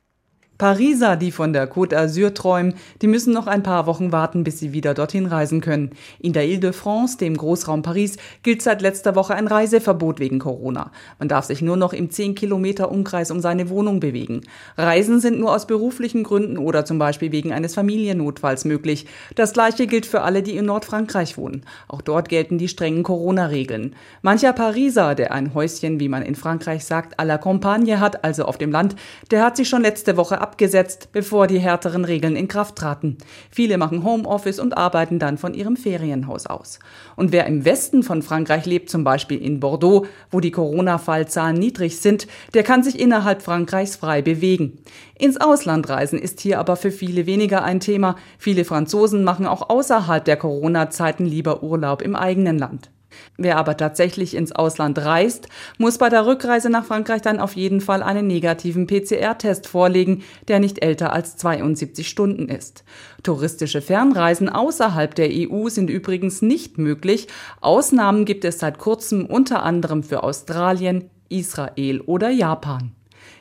Pariser, 0.60 1.16
die 1.16 1.32
von 1.32 1.54
der 1.54 1.72
Côte 1.72 1.96
d'Azur 1.96 2.34
träumen, 2.34 2.74
die 3.01 3.08
müssen 3.08 3.32
noch 3.32 3.48
ein 3.48 3.63
paar 3.63 3.86
Wochen 3.86 4.12
warten, 4.12 4.44
bis 4.44 4.60
sie 4.60 4.74
wieder 4.74 4.94
dorthin 4.94 5.25
reisen 5.25 5.62
können. 5.62 5.92
In 6.20 6.34
der 6.34 6.46
Ile-de-France, 6.48 7.18
dem 7.18 7.38
Großraum 7.38 7.82
Paris, 7.82 8.18
gilt 8.44 8.62
seit 8.62 8.82
letzter 8.82 9.16
Woche 9.16 9.36
ein 9.36 9.48
Reiseverbot 9.48 10.20
wegen 10.20 10.38
Corona. 10.38 10.92
Man 11.18 11.30
darf 11.30 11.46
sich 11.46 11.62
nur 11.62 11.78
noch 11.78 11.94
im 11.94 12.10
10 12.10 12.36
Kilometer 12.36 12.92
Umkreis 12.92 13.32
um 13.32 13.39
seine 13.39 13.70
Wohnung 13.70 14.01
bewegen. 14.01 14.42
Reisen 14.78 15.22
sind 15.22 15.39
nur 15.39 15.56
aus 15.56 15.66
beruflichen 15.66 16.24
Gründen 16.24 16.58
oder 16.58 16.84
zum 16.84 17.00
Beispiel 17.00 17.32
wegen 17.32 17.54
eines 17.54 17.75
Familiennotfalls 17.75 18.66
möglich. 18.66 19.06
Das 19.36 19.54
gleiche 19.54 19.88
gilt 19.88 20.06
für 20.06 20.24
alle, 20.24 20.44
die 20.44 20.58
in 20.58 20.66
Nordfrankreich 20.66 21.38
wohnen. 21.38 21.62
Auch 21.88 22.01
dort 22.01 22.28
gelten 22.28 22.58
die 22.58 22.68
strengen 22.68 23.04
Corona-Regeln. 23.04 23.96
Mancher 24.24 24.51
Pariser, 24.51 25.16
der 25.16 25.32
ein 25.32 25.54
Häuschen, 25.54 26.01
wie 26.01 26.10
man 26.10 26.22
in 26.22 26.36
Frankreich 26.36 26.84
sagt, 26.84 27.18
à 27.18 27.24
la 27.24 27.38
Campagne 27.38 28.01
hat, 28.01 28.25
also 28.25 28.44
auf 28.44 28.58
dem 28.58 28.74
Land, 28.74 28.98
der 29.32 29.42
hat 29.46 29.56
sich 29.56 29.70
schon 29.70 29.84
letzte 29.84 30.18
Woche 30.18 30.49
abgesetzt, 30.50 31.10
bevor 31.12 31.46
die 31.46 31.60
härteren 31.60 32.06
Regeln 32.06 32.36
in 32.36 32.48
Kraft 32.48 32.75
traten. 32.75 33.20
Viele 33.51 33.77
machen 33.77 34.03
Homeoffice 34.03 34.60
und 34.60 34.75
arbeiten 34.75 35.20
dann 35.20 35.38
von 35.38 35.53
ihrem 35.53 35.77
Ferienhaus 35.77 36.48
aus. 36.48 36.79
Und 37.15 37.32
wer 37.32 37.46
im 37.46 37.65
Westen 37.65 38.01
von 38.01 38.24
Frankreich 38.24 38.65
lebt, 38.65 38.89
zum 38.89 39.03
Beispiel 39.03 39.39
in 39.39 39.60
Bordeaux, 39.60 40.08
wo 40.32 40.39
die 40.39 40.50
Corona-Fallzahlen 40.50 41.56
niedrig 41.56 42.00
sind, 42.00 42.25
der 42.56 42.63
kann 42.63 42.82
sich 42.82 43.00
innerhalb 43.00 43.44
Frankreichs 43.44 43.96
frei 43.96 44.24
bewegen. 44.24 44.79
Ins 45.20 45.39
Ausland 45.39 45.88
reisen 45.88 46.18
ist 46.18 46.39
hier 46.39 46.58
aber 46.58 46.77
für 46.77 46.91
viele 46.91 47.27
weniger 47.27 47.63
ein 47.63 47.79
Thema. 47.79 48.15
Viele 48.39 48.65
Franzosen 48.65 49.24
machen 49.24 49.46
auch 49.46 49.70
außerhalb 49.70 50.25
der 50.25 50.38
Corona-Zeiten 50.38 51.27
lieber 51.27 51.62
Urlaub 51.62 52.01
im 52.01 52.15
eigenen 52.15 52.58
Land. 52.58 52.89
Wer 53.38 53.58
aber 53.58 53.78
tatsächlich 53.78 54.36
ins 54.36 54.51
Ausland 54.51 54.98
reist, 55.00 55.48
muss 55.78 55.98
bei 55.98 56.10
der 56.10 56.25
Rückreise 56.25 56.70
nach 56.70 56.86
Frankreich 56.86 57.22
dann 57.22 57.39
auf 57.39 57.56
jeden 57.56 57.82
Fall 57.82 58.04
einen 58.04 58.28
negativen 58.28 58.88
PCR-Test 58.88 59.68
vorlegen, 59.68 60.24
der 60.48 60.60
nicht 60.60 60.84
älter 60.84 61.13
als 61.13 61.38
72 61.38 62.08
Stunden 62.08 62.50
ist. 62.50 62.84
Touristische 63.24 63.82
Fernreisen 63.82 64.50
außerhalb 64.50 65.13
der 65.16 65.30
EU 65.32 65.70
sind 65.70 65.89
übrigens 65.89 66.42
nicht 66.42 66.78
möglich. 66.78 67.28
Ausnahmen 67.62 68.25
gibt 68.25 68.46
es 68.46 68.60
seit 68.60 68.78
kurzem 68.78 69.25
unter 69.25 69.63
anderem 69.63 70.04
für 70.04 70.24
Australien, 70.24 71.10
Israel 71.30 72.01
oder 72.01 72.30
Japan. 72.30 72.92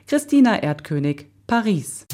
Christina 0.07 0.63
Erdkönig, 0.63 1.27
Paris. 1.47 2.07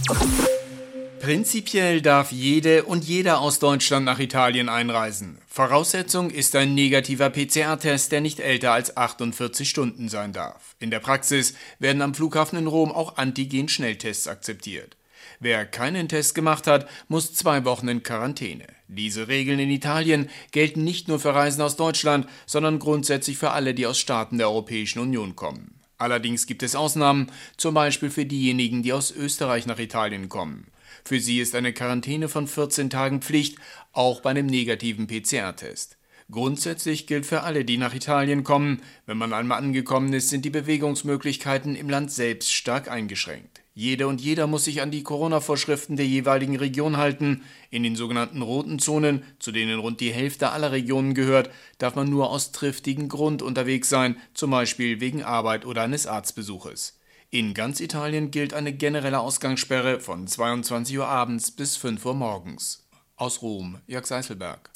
Prinzipiell 1.20 2.02
darf 2.02 2.32
jede 2.32 2.84
und 2.84 3.04
jeder 3.04 3.40
aus 3.40 3.58
Deutschland 3.58 4.04
nach 4.04 4.18
Italien 4.18 4.68
einreisen. 4.68 5.38
Voraussetzung 5.54 6.30
ist 6.30 6.56
ein 6.56 6.74
negativer 6.74 7.30
PCR-Test, 7.30 8.10
der 8.10 8.20
nicht 8.20 8.40
älter 8.40 8.72
als 8.72 8.96
48 8.96 9.70
Stunden 9.70 10.08
sein 10.08 10.32
darf. 10.32 10.74
In 10.80 10.90
der 10.90 10.98
Praxis 10.98 11.54
werden 11.78 12.02
am 12.02 12.12
Flughafen 12.12 12.58
in 12.58 12.66
Rom 12.66 12.90
auch 12.90 13.18
Antigen-Schnelltests 13.18 14.26
akzeptiert. 14.26 14.96
Wer 15.38 15.64
keinen 15.64 16.08
Test 16.08 16.34
gemacht 16.34 16.66
hat, 16.66 16.88
muss 17.06 17.34
zwei 17.34 17.64
Wochen 17.64 17.86
in 17.86 18.02
Quarantäne. 18.02 18.66
Diese 18.88 19.28
Regeln 19.28 19.60
in 19.60 19.70
Italien 19.70 20.28
gelten 20.50 20.82
nicht 20.82 21.06
nur 21.06 21.20
für 21.20 21.36
Reisen 21.36 21.62
aus 21.62 21.76
Deutschland, 21.76 22.26
sondern 22.46 22.80
grundsätzlich 22.80 23.38
für 23.38 23.52
alle, 23.52 23.74
die 23.74 23.86
aus 23.86 24.00
Staaten 24.00 24.38
der 24.38 24.48
Europäischen 24.48 24.98
Union 24.98 25.36
kommen. 25.36 25.83
Allerdings 26.04 26.44
gibt 26.44 26.62
es 26.62 26.76
Ausnahmen, 26.76 27.32
zum 27.56 27.72
Beispiel 27.72 28.10
für 28.10 28.26
diejenigen, 28.26 28.82
die 28.82 28.92
aus 28.92 29.10
Österreich 29.10 29.64
nach 29.64 29.78
Italien 29.78 30.28
kommen. 30.28 30.66
Für 31.02 31.18
sie 31.18 31.40
ist 31.40 31.54
eine 31.54 31.72
Quarantäne 31.72 32.28
von 32.28 32.46
14 32.46 32.90
Tagen 32.90 33.22
Pflicht, 33.22 33.56
auch 33.92 34.20
bei 34.20 34.28
einem 34.28 34.44
negativen 34.44 35.06
PCR-Test. 35.06 35.96
Grundsätzlich 36.30 37.06
gilt 37.06 37.24
für 37.24 37.40
alle, 37.40 37.64
die 37.64 37.78
nach 37.78 37.94
Italien 37.94 38.44
kommen, 38.44 38.82
wenn 39.06 39.16
man 39.16 39.32
einmal 39.32 39.56
angekommen 39.56 40.12
ist, 40.12 40.28
sind 40.28 40.44
die 40.44 40.50
Bewegungsmöglichkeiten 40.50 41.74
im 41.74 41.88
Land 41.88 42.12
selbst 42.12 42.52
stark 42.52 42.90
eingeschränkt. 42.90 43.63
Jede 43.76 44.06
und 44.06 44.20
jeder 44.20 44.46
muss 44.46 44.64
sich 44.64 44.80
an 44.82 44.92
die 44.92 45.02
Corona-Vorschriften 45.02 45.96
der 45.96 46.06
jeweiligen 46.06 46.54
Region 46.54 46.96
halten. 46.96 47.42
In 47.70 47.82
den 47.82 47.96
sogenannten 47.96 48.40
roten 48.40 48.78
Zonen, 48.78 49.24
zu 49.40 49.50
denen 49.50 49.80
rund 49.80 50.00
die 50.00 50.12
Hälfte 50.12 50.50
aller 50.50 50.70
Regionen 50.70 51.12
gehört, 51.12 51.50
darf 51.78 51.96
man 51.96 52.08
nur 52.08 52.30
aus 52.30 52.52
triftigen 52.52 53.08
Grund 53.08 53.42
unterwegs 53.42 53.88
sein, 53.88 54.16
zum 54.32 54.52
Beispiel 54.52 55.00
wegen 55.00 55.24
Arbeit 55.24 55.66
oder 55.66 55.82
eines 55.82 56.06
Arztbesuches. 56.06 57.00
In 57.30 57.52
ganz 57.52 57.80
Italien 57.80 58.30
gilt 58.30 58.54
eine 58.54 58.72
generelle 58.72 59.18
Ausgangssperre 59.18 59.98
von 59.98 60.28
22 60.28 60.96
Uhr 60.98 61.08
abends 61.08 61.50
bis 61.50 61.76
5 61.76 62.06
Uhr 62.06 62.14
morgens. 62.14 62.86
Aus 63.16 63.42
Rom, 63.42 63.78
Jörg 63.88 64.06
Seißelberg. 64.06 64.70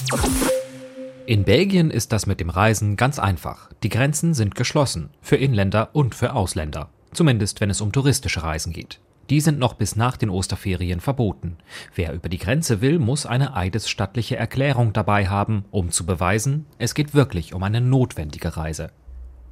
In 1.26 1.44
Belgien 1.44 1.92
ist 1.92 2.10
das 2.10 2.26
mit 2.26 2.40
dem 2.40 2.50
Reisen 2.50 2.96
ganz 2.96 3.20
einfach. 3.20 3.70
Die 3.84 3.90
Grenzen 3.90 4.34
sind 4.34 4.56
geschlossen, 4.56 5.10
für 5.20 5.36
Inländer 5.36 5.90
und 5.92 6.16
für 6.16 6.34
Ausländer. 6.34 6.90
Zumindest 7.12 7.60
wenn 7.60 7.70
es 7.70 7.80
um 7.80 7.92
touristische 7.92 8.42
Reisen 8.42 8.72
geht. 8.72 9.00
Die 9.30 9.40
sind 9.40 9.58
noch 9.58 9.74
bis 9.74 9.94
nach 9.94 10.16
den 10.16 10.30
Osterferien 10.30 11.00
verboten. 11.00 11.58
Wer 11.94 12.14
über 12.14 12.28
die 12.28 12.38
Grenze 12.38 12.80
will, 12.80 12.98
muss 12.98 13.26
eine 13.26 13.54
eidesstattliche 13.54 14.36
Erklärung 14.36 14.94
dabei 14.94 15.28
haben, 15.28 15.66
um 15.70 15.90
zu 15.90 16.06
beweisen, 16.06 16.66
es 16.78 16.94
geht 16.94 17.14
wirklich 17.14 17.52
um 17.52 17.62
eine 17.62 17.82
notwendige 17.82 18.56
Reise. 18.56 18.90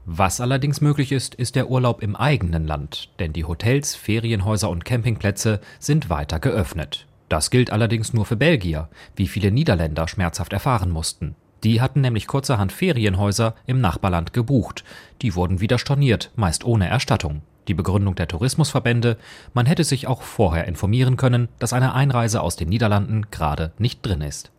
Was 0.07 0.41
allerdings 0.41 0.81
möglich 0.81 1.13
ist, 1.13 1.35
ist 1.35 1.57
der 1.57 1.69
Urlaub 1.69 2.01
im 2.01 2.17
eigenen 2.17 2.67
Land, 2.67 3.11
denn 3.19 3.33
die 3.33 3.45
Hotels, 3.45 3.97
Ferienhäuser 3.97 4.71
und 4.71 4.85
Campingplätze 4.85 5.61
sind 5.79 6.09
weiter 6.09 6.39
geöffnet. 6.39 7.07
Das 7.29 7.51
gilt 7.51 7.71
allerdings 7.71 8.13
nur 8.13 8.25
für 8.25 8.37
Belgier, 8.37 8.89
wie 9.17 9.27
viele 9.27 9.51
Niederländer 9.51 10.07
schmerzhaft 10.07 10.53
erfahren 10.53 10.91
mussten. 10.91 11.35
Die 11.65 11.81
hatten 11.81 12.01
nämlich 12.01 12.27
kurzerhand 12.27 12.73
Ferienhäuser 12.73 13.55
im 13.67 13.81
Nachbarland 13.81 14.33
gebucht. 14.33 14.85
Die 15.23 15.35
wurden 15.35 15.61
wieder 15.61 15.79
storniert, 15.79 16.31
meist 16.37 16.65
ohne 16.65 16.89
Erstattung. 16.89 17.43
Die 17.69 17.75
Begründung 17.75 18.15
der 18.15 18.29
Tourismusverbände, 18.29 19.17
man 19.53 19.67
hätte 19.67 19.83
sich 19.83 20.07
auch 20.07 20.23
vorher 20.23 20.67
informieren 20.67 21.17
können, 21.17 21.49
dass 21.59 21.73
eine 21.73 21.95
Einreise 21.95 22.41
aus 22.41 22.57
den 22.57 22.69
Niederlanden 22.69 23.27
gerade 23.31 23.73
nicht 23.79 24.05
drin 24.07 24.21
ist. 24.21 24.51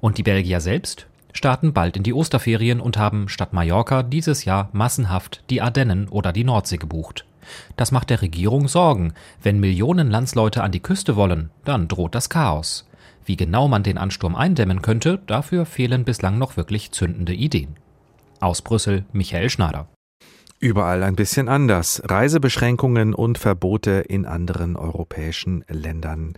Und 0.00 0.18
die 0.18 0.24
Belgier 0.24 0.60
selbst? 0.60 1.06
starten 1.32 1.72
bald 1.72 1.96
in 1.96 2.02
die 2.02 2.12
Osterferien 2.12 2.80
und 2.80 2.96
haben 2.96 3.28
statt 3.28 3.52
Mallorca 3.52 4.02
dieses 4.02 4.44
Jahr 4.44 4.68
massenhaft 4.72 5.44
die 5.48 5.62
Ardennen 5.62 6.08
oder 6.08 6.32
die 6.32 6.42
Nordsee 6.42 6.76
gebucht. 6.76 7.24
Das 7.76 7.92
macht 7.92 8.10
der 8.10 8.22
Regierung 8.22 8.68
Sorgen. 8.68 9.14
Wenn 9.42 9.60
Millionen 9.60 10.10
Landsleute 10.10 10.62
an 10.62 10.72
die 10.72 10.80
Küste 10.80 11.16
wollen, 11.16 11.50
dann 11.64 11.88
droht 11.88 12.14
das 12.14 12.28
Chaos. 12.28 12.89
Wie 13.30 13.36
genau 13.36 13.68
man 13.68 13.84
den 13.84 13.96
Ansturm 13.96 14.34
eindämmen 14.34 14.82
könnte, 14.82 15.20
dafür 15.28 15.64
fehlen 15.64 16.04
bislang 16.04 16.36
noch 16.36 16.56
wirklich 16.56 16.90
zündende 16.90 17.32
Ideen. 17.32 17.76
Aus 18.40 18.60
Brüssel 18.60 19.04
Michael 19.12 19.50
Schneider. 19.50 19.86
Überall 20.58 21.04
ein 21.04 21.14
bisschen 21.14 21.48
anders. 21.48 22.02
Reisebeschränkungen 22.04 23.14
und 23.14 23.38
Verbote 23.38 24.04
in 24.08 24.26
anderen 24.26 24.74
europäischen 24.74 25.64
Ländern. 25.68 26.32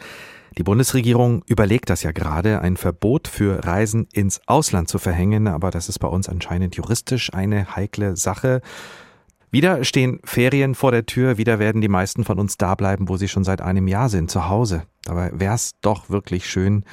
Die 0.58 0.64
Bundesregierung 0.64 1.42
überlegt 1.46 1.88
das 1.88 2.02
ja 2.02 2.12
gerade, 2.12 2.60
ein 2.60 2.76
Verbot 2.76 3.26
für 3.26 3.64
Reisen 3.64 4.06
ins 4.12 4.42
Ausland 4.46 4.90
zu 4.90 4.98
verhängen, 4.98 5.48
aber 5.48 5.70
das 5.70 5.88
ist 5.88 5.98
bei 5.98 6.08
uns 6.08 6.28
anscheinend 6.28 6.76
juristisch 6.76 7.32
eine 7.32 7.74
heikle 7.74 8.18
Sache. 8.18 8.60
Wieder 9.52 9.84
stehen 9.84 10.18
Ferien 10.24 10.74
vor 10.74 10.92
der 10.92 11.04
Tür, 11.04 11.36
wieder 11.36 11.58
werden 11.58 11.82
die 11.82 11.88
meisten 11.88 12.24
von 12.24 12.38
uns 12.38 12.56
da 12.56 12.74
bleiben, 12.74 13.10
wo 13.10 13.18
sie 13.18 13.28
schon 13.28 13.44
seit 13.44 13.60
einem 13.60 13.86
Jahr 13.86 14.08
sind, 14.08 14.30
zu 14.30 14.48
Hause. 14.48 14.84
Dabei 15.04 15.30
wäre 15.34 15.54
es 15.54 15.72
doch 15.82 16.08
wirklich 16.08 16.48
schön, 16.48 16.86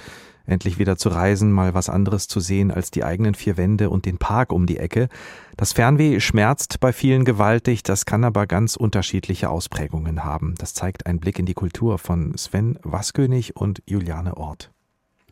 endlich 0.45 0.77
wieder 0.77 0.97
zu 0.97 1.07
reisen, 1.07 1.53
mal 1.53 1.73
was 1.73 1.87
anderes 1.87 2.27
zu 2.27 2.41
sehen 2.41 2.69
als 2.69 2.91
die 2.91 3.05
eigenen 3.05 3.33
vier 3.33 3.55
Wände 3.55 3.89
und 3.89 4.05
den 4.05 4.17
Park 4.17 4.51
um 4.51 4.65
die 4.65 4.77
Ecke. 4.77 5.07
Das 5.55 5.71
Fernweh 5.71 6.19
schmerzt 6.19 6.81
bei 6.81 6.91
vielen 6.91 7.23
gewaltig, 7.23 7.81
das 7.83 8.05
kann 8.05 8.25
aber 8.25 8.45
ganz 8.45 8.75
unterschiedliche 8.75 9.49
Ausprägungen 9.49 10.25
haben. 10.25 10.55
Das 10.57 10.73
zeigt 10.73 11.05
ein 11.05 11.21
Blick 11.21 11.39
in 11.39 11.45
die 11.45 11.53
Kultur 11.53 11.97
von 11.97 12.37
Sven 12.37 12.77
Waskönig 12.83 13.55
und 13.55 13.81
Juliane 13.85 14.35
Ort. 14.35 14.69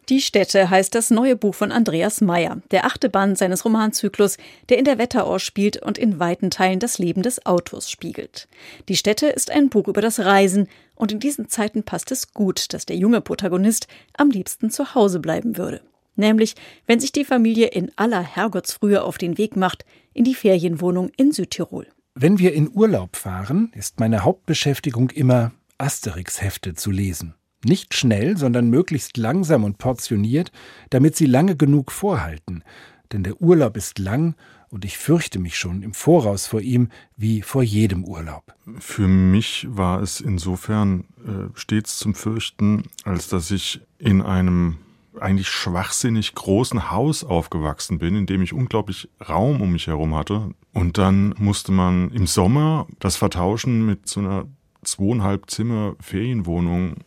Die 0.09 0.21
Städte 0.21 0.69
heißt 0.69 0.95
das 0.95 1.09
neue 1.09 1.35
Buch 1.35 1.53
von 1.53 1.73
Andreas 1.73 2.21
Meyer, 2.21 2.61
der 2.71 2.85
achte 2.85 3.09
Band 3.09 3.37
seines 3.37 3.65
Romanzyklus, 3.65 4.37
der 4.69 4.77
in 4.77 4.85
der 4.85 4.97
Wetterau 4.97 5.37
spielt 5.37 5.81
und 5.83 5.97
in 5.97 6.17
weiten 6.17 6.49
Teilen 6.49 6.79
das 6.79 6.97
Leben 6.97 7.23
des 7.23 7.45
Autors 7.45 7.91
spiegelt. 7.91 8.47
Die 8.87 8.95
Städte 8.95 9.27
ist 9.27 9.51
ein 9.51 9.67
Buch 9.67 9.89
über 9.89 10.01
das 10.01 10.21
Reisen 10.21 10.69
und 10.95 11.11
in 11.11 11.19
diesen 11.19 11.49
Zeiten 11.49 11.83
passt 11.83 12.09
es 12.13 12.33
gut, 12.33 12.73
dass 12.73 12.85
der 12.85 12.95
junge 12.95 13.19
Protagonist 13.19 13.87
am 14.13 14.29
liebsten 14.29 14.71
zu 14.71 14.95
Hause 14.95 15.19
bleiben 15.19 15.57
würde. 15.57 15.81
Nämlich, 16.15 16.55
wenn 16.85 17.01
sich 17.01 17.11
die 17.11 17.25
Familie 17.25 17.67
in 17.67 17.91
aller 17.97 18.21
Herrgottsfrühe 18.21 19.03
auf 19.03 19.17
den 19.17 19.37
Weg 19.37 19.57
macht, 19.57 19.83
in 20.13 20.23
die 20.23 20.35
Ferienwohnung 20.35 21.11
in 21.17 21.33
Südtirol. 21.33 21.85
Wenn 22.15 22.39
wir 22.39 22.53
in 22.53 22.71
Urlaub 22.73 23.17
fahren, 23.17 23.73
ist 23.75 23.99
meine 23.99 24.23
Hauptbeschäftigung 24.23 25.09
immer, 25.09 25.51
Asterix-Hefte 25.77 26.75
zu 26.75 26.91
lesen. 26.91 27.35
Nicht 27.65 27.93
schnell, 27.93 28.37
sondern 28.37 28.69
möglichst 28.69 29.17
langsam 29.17 29.63
und 29.63 29.77
portioniert, 29.77 30.51
damit 30.89 31.15
sie 31.15 31.25
lange 31.25 31.55
genug 31.55 31.91
vorhalten. 31.91 32.63
Denn 33.11 33.23
der 33.23 33.41
Urlaub 33.41 33.77
ist 33.77 33.99
lang 33.99 34.35
und 34.69 34.85
ich 34.85 34.97
fürchte 34.97 35.39
mich 35.39 35.57
schon 35.57 35.81
im 35.81 35.93
Voraus 35.93 36.45
vor 36.45 36.61
ihm 36.61 36.89
wie 37.15 37.41
vor 37.41 37.63
jedem 37.63 38.03
Urlaub. 38.03 38.53
Für 38.79 39.07
mich 39.07 39.65
war 39.69 40.01
es 40.01 40.19
insofern 40.19 41.05
äh, 41.25 41.49
stets 41.53 41.97
zum 41.97 42.13
Fürchten, 42.15 42.83
als 43.03 43.29
dass 43.29 43.49
ich 43.51 43.81
in 43.97 44.21
einem 44.21 44.77
eigentlich 45.19 45.47
schwachsinnig 45.47 46.35
großen 46.35 46.91
Haus 46.91 47.23
aufgewachsen 47.23 47.97
bin, 47.97 48.15
in 48.15 48.25
dem 48.27 48.41
ich 48.41 48.53
unglaublich 48.53 49.09
Raum 49.27 49.61
um 49.61 49.71
mich 49.71 49.87
herum 49.87 50.15
hatte. 50.15 50.51
Und 50.73 50.97
dann 50.97 51.33
musste 51.39 51.71
man 51.71 52.11
im 52.11 52.27
Sommer 52.27 52.87
das 52.99 53.15
vertauschen 53.15 53.85
mit 53.85 54.07
so 54.07 54.19
einer 54.19 54.45
zweieinhalb 54.83 55.49
Zimmer 55.49 55.95
Ferienwohnung 55.99 56.97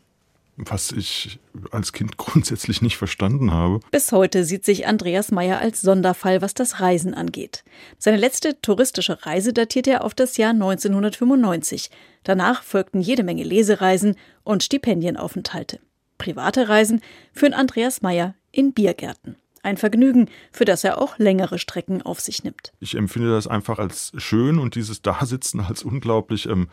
was 0.64 0.92
ich 0.92 1.38
als 1.70 1.92
Kind 1.92 2.16
grundsätzlich 2.16 2.82
nicht 2.82 2.96
verstanden 2.96 3.52
habe. 3.52 3.80
Bis 3.90 4.12
heute 4.12 4.44
sieht 4.44 4.64
sich 4.64 4.86
Andreas 4.86 5.30
Meyer 5.30 5.58
als 5.58 5.80
Sonderfall, 5.80 6.42
was 6.42 6.54
das 6.54 6.80
Reisen 6.80 7.14
angeht. 7.14 7.64
Seine 7.98 8.16
letzte 8.16 8.60
touristische 8.60 9.24
Reise 9.24 9.52
datiert 9.52 9.86
er 9.86 10.04
auf 10.04 10.14
das 10.14 10.36
Jahr 10.36 10.50
1995. 10.50 11.90
Danach 12.24 12.62
folgten 12.62 13.00
jede 13.00 13.22
Menge 13.22 13.44
Lesereisen 13.44 14.16
und 14.42 14.62
Stipendienaufenthalte. 14.62 15.80
Private 16.18 16.68
Reisen 16.68 17.00
führen 17.32 17.54
Andreas 17.54 18.02
Meyer 18.02 18.34
in 18.52 18.72
Biergärten. 18.72 19.36
Ein 19.62 19.76
Vergnügen, 19.76 20.28
für 20.52 20.64
das 20.64 20.84
er 20.84 20.98
auch 20.98 21.18
längere 21.18 21.58
Strecken 21.58 22.00
auf 22.00 22.20
sich 22.20 22.44
nimmt. 22.44 22.72
Ich 22.80 22.94
empfinde 22.94 23.30
das 23.30 23.46
einfach 23.46 23.78
als 23.78 24.12
schön 24.16 24.58
und 24.58 24.74
dieses 24.74 25.02
Dasitzen 25.02 25.60
als 25.60 25.82
unglaublich 25.82 26.46
ähm, 26.46 26.68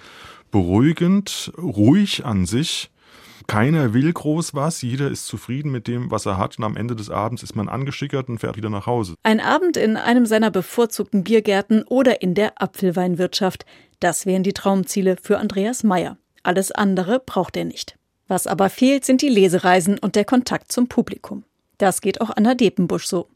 beruhigend, 0.51 1.51
ruhig 1.57 2.25
an 2.25 2.45
sich 2.45 2.89
keiner 3.45 3.93
will 3.93 4.11
groß 4.11 4.55
was, 4.55 4.81
jeder 4.81 5.09
ist 5.09 5.27
zufrieden 5.27 5.71
mit 5.71 5.87
dem, 5.87 6.09
was 6.09 6.25
er 6.25 6.37
hat 6.37 6.57
und 6.57 6.63
am 6.63 6.75
Ende 6.75 6.95
des 6.95 7.09
Abends 7.09 7.43
ist 7.43 7.55
man 7.55 7.69
angeschickert 7.69 8.29
und 8.29 8.39
fährt 8.39 8.57
wieder 8.57 8.69
nach 8.69 8.87
Hause. 8.87 9.15
Ein 9.23 9.39
Abend 9.39 9.77
in 9.77 9.97
einem 9.97 10.25
seiner 10.25 10.49
bevorzugten 10.49 11.23
Biergärten 11.23 11.83
oder 11.83 12.21
in 12.21 12.33
der 12.33 12.61
Apfelweinwirtschaft, 12.61 13.65
das 13.99 14.25
wären 14.25 14.43
die 14.43 14.53
Traumziele 14.53 15.17
für 15.21 15.37
Andreas 15.37 15.83
Meyer. 15.83 16.17
Alles 16.43 16.71
andere 16.71 17.19
braucht 17.19 17.57
er 17.57 17.65
nicht. 17.65 17.97
Was 18.27 18.47
aber 18.47 18.69
fehlt, 18.69 19.05
sind 19.05 19.21
die 19.21 19.29
Lesereisen 19.29 19.99
und 19.99 20.15
der 20.15 20.25
Kontakt 20.25 20.71
zum 20.71 20.87
Publikum. 20.87 21.43
Das 21.77 22.01
geht 22.01 22.21
auch 22.21 22.31
Anna 22.35 22.55
Depenbusch 22.55 23.05
so. 23.05 23.27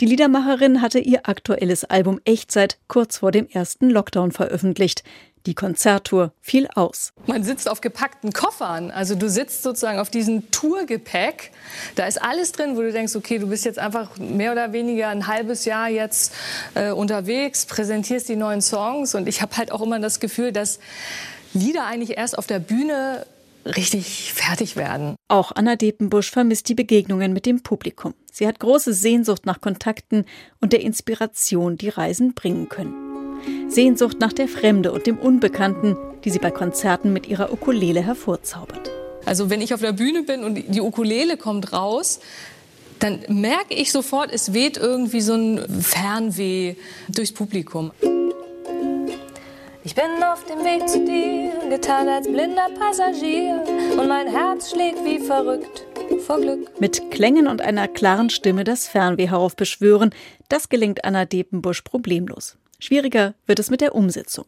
Die 0.00 0.06
Liedermacherin 0.06 0.80
hatte 0.80 0.98
ihr 0.98 1.28
aktuelles 1.28 1.84
Album 1.84 2.18
Echtzeit 2.24 2.78
kurz 2.88 3.18
vor 3.18 3.30
dem 3.30 3.46
ersten 3.46 3.90
Lockdown 3.90 4.32
veröffentlicht. 4.32 5.04
Die 5.46 5.54
Konzerttour 5.54 6.32
fiel 6.40 6.68
aus. 6.74 7.12
Man 7.26 7.44
sitzt 7.44 7.68
auf 7.68 7.80
gepackten 7.80 8.32
Koffern. 8.32 8.90
Also 8.90 9.14
du 9.14 9.28
sitzt 9.28 9.62
sozusagen 9.62 9.98
auf 9.98 10.10
diesem 10.10 10.50
Tourgepäck. 10.50 11.50
Da 11.94 12.06
ist 12.06 12.20
alles 12.20 12.52
drin, 12.52 12.76
wo 12.76 12.82
du 12.82 12.92
denkst, 12.92 13.16
okay, 13.16 13.38
du 13.38 13.46
bist 13.46 13.64
jetzt 13.64 13.78
einfach 13.78 14.18
mehr 14.18 14.52
oder 14.52 14.72
weniger 14.72 15.08
ein 15.08 15.26
halbes 15.26 15.64
Jahr 15.64 15.88
jetzt 15.88 16.34
äh, 16.74 16.90
unterwegs, 16.90 17.64
präsentierst 17.64 18.28
die 18.28 18.36
neuen 18.36 18.60
Songs. 18.60 19.14
Und 19.14 19.28
ich 19.28 19.40
habe 19.40 19.56
halt 19.56 19.72
auch 19.72 19.80
immer 19.80 19.98
das 19.98 20.20
Gefühl, 20.20 20.52
dass 20.52 20.78
Lieder 21.54 21.86
eigentlich 21.86 22.16
erst 22.16 22.36
auf 22.36 22.46
der 22.46 22.58
Bühne 22.58 23.26
richtig 23.64 24.32
fertig 24.32 24.76
werden. 24.76 25.16
Auch 25.28 25.52
Anna 25.54 25.76
Depenbusch 25.76 26.30
vermisst 26.30 26.68
die 26.68 26.74
Begegnungen 26.74 27.32
mit 27.32 27.46
dem 27.46 27.62
Publikum. 27.62 28.14
Sie 28.32 28.46
hat 28.46 28.60
große 28.60 28.94
Sehnsucht 28.94 29.46
nach 29.46 29.60
Kontakten 29.60 30.24
und 30.60 30.72
der 30.72 30.80
Inspiration, 30.80 31.76
die 31.76 31.88
Reisen 31.88 32.34
bringen 32.34 32.68
können. 32.68 33.09
Sehnsucht 33.68 34.18
nach 34.20 34.32
der 34.32 34.48
Fremde 34.48 34.92
und 34.92 35.06
dem 35.06 35.18
Unbekannten, 35.18 35.96
die 36.24 36.30
sie 36.30 36.38
bei 36.38 36.50
Konzerten 36.50 37.12
mit 37.12 37.26
ihrer 37.28 37.52
Ukulele 37.52 38.02
hervorzaubert. 38.02 38.90
Also 39.24 39.50
wenn 39.50 39.60
ich 39.60 39.74
auf 39.74 39.80
der 39.80 39.92
Bühne 39.92 40.22
bin 40.22 40.44
und 40.44 40.54
die 40.68 40.80
Ukulele 40.80 41.36
kommt 41.36 41.72
raus, 41.72 42.20
dann 42.98 43.20
merke 43.28 43.74
ich 43.74 43.92
sofort, 43.92 44.30
es 44.32 44.52
weht 44.52 44.76
irgendwie 44.76 45.20
so 45.20 45.34
ein 45.34 45.82
Fernweh 45.82 46.74
durchs 47.08 47.32
Publikum. 47.32 47.92
Ich 49.82 49.94
bin 49.94 50.04
auf 50.22 50.44
dem 50.44 50.58
Weg 50.58 50.86
zu 50.88 51.04
dir, 51.04 51.52
getan 51.70 52.06
als 52.06 52.26
blinder 52.26 52.68
Passagier 52.78 53.64
und 53.98 54.08
mein 54.08 54.26
Herz 54.26 54.70
schlägt 54.70 55.02
wie 55.04 55.18
verrückt 55.18 55.86
vor 56.26 56.40
Glück. 56.40 56.80
Mit 56.80 57.10
Klängen 57.10 57.46
und 57.46 57.62
einer 57.62 57.88
klaren 57.88 58.28
Stimme 58.28 58.64
das 58.64 58.86
Fernweh 58.86 59.28
heraufbeschwören, 59.28 60.14
das 60.48 60.68
gelingt 60.68 61.04
Anna 61.04 61.24
Depenbusch 61.24 61.80
problemlos. 61.82 62.56
Schwieriger 62.80 63.34
wird 63.46 63.58
es 63.58 63.70
mit 63.70 63.80
der 63.80 63.94
Umsetzung. 63.94 64.46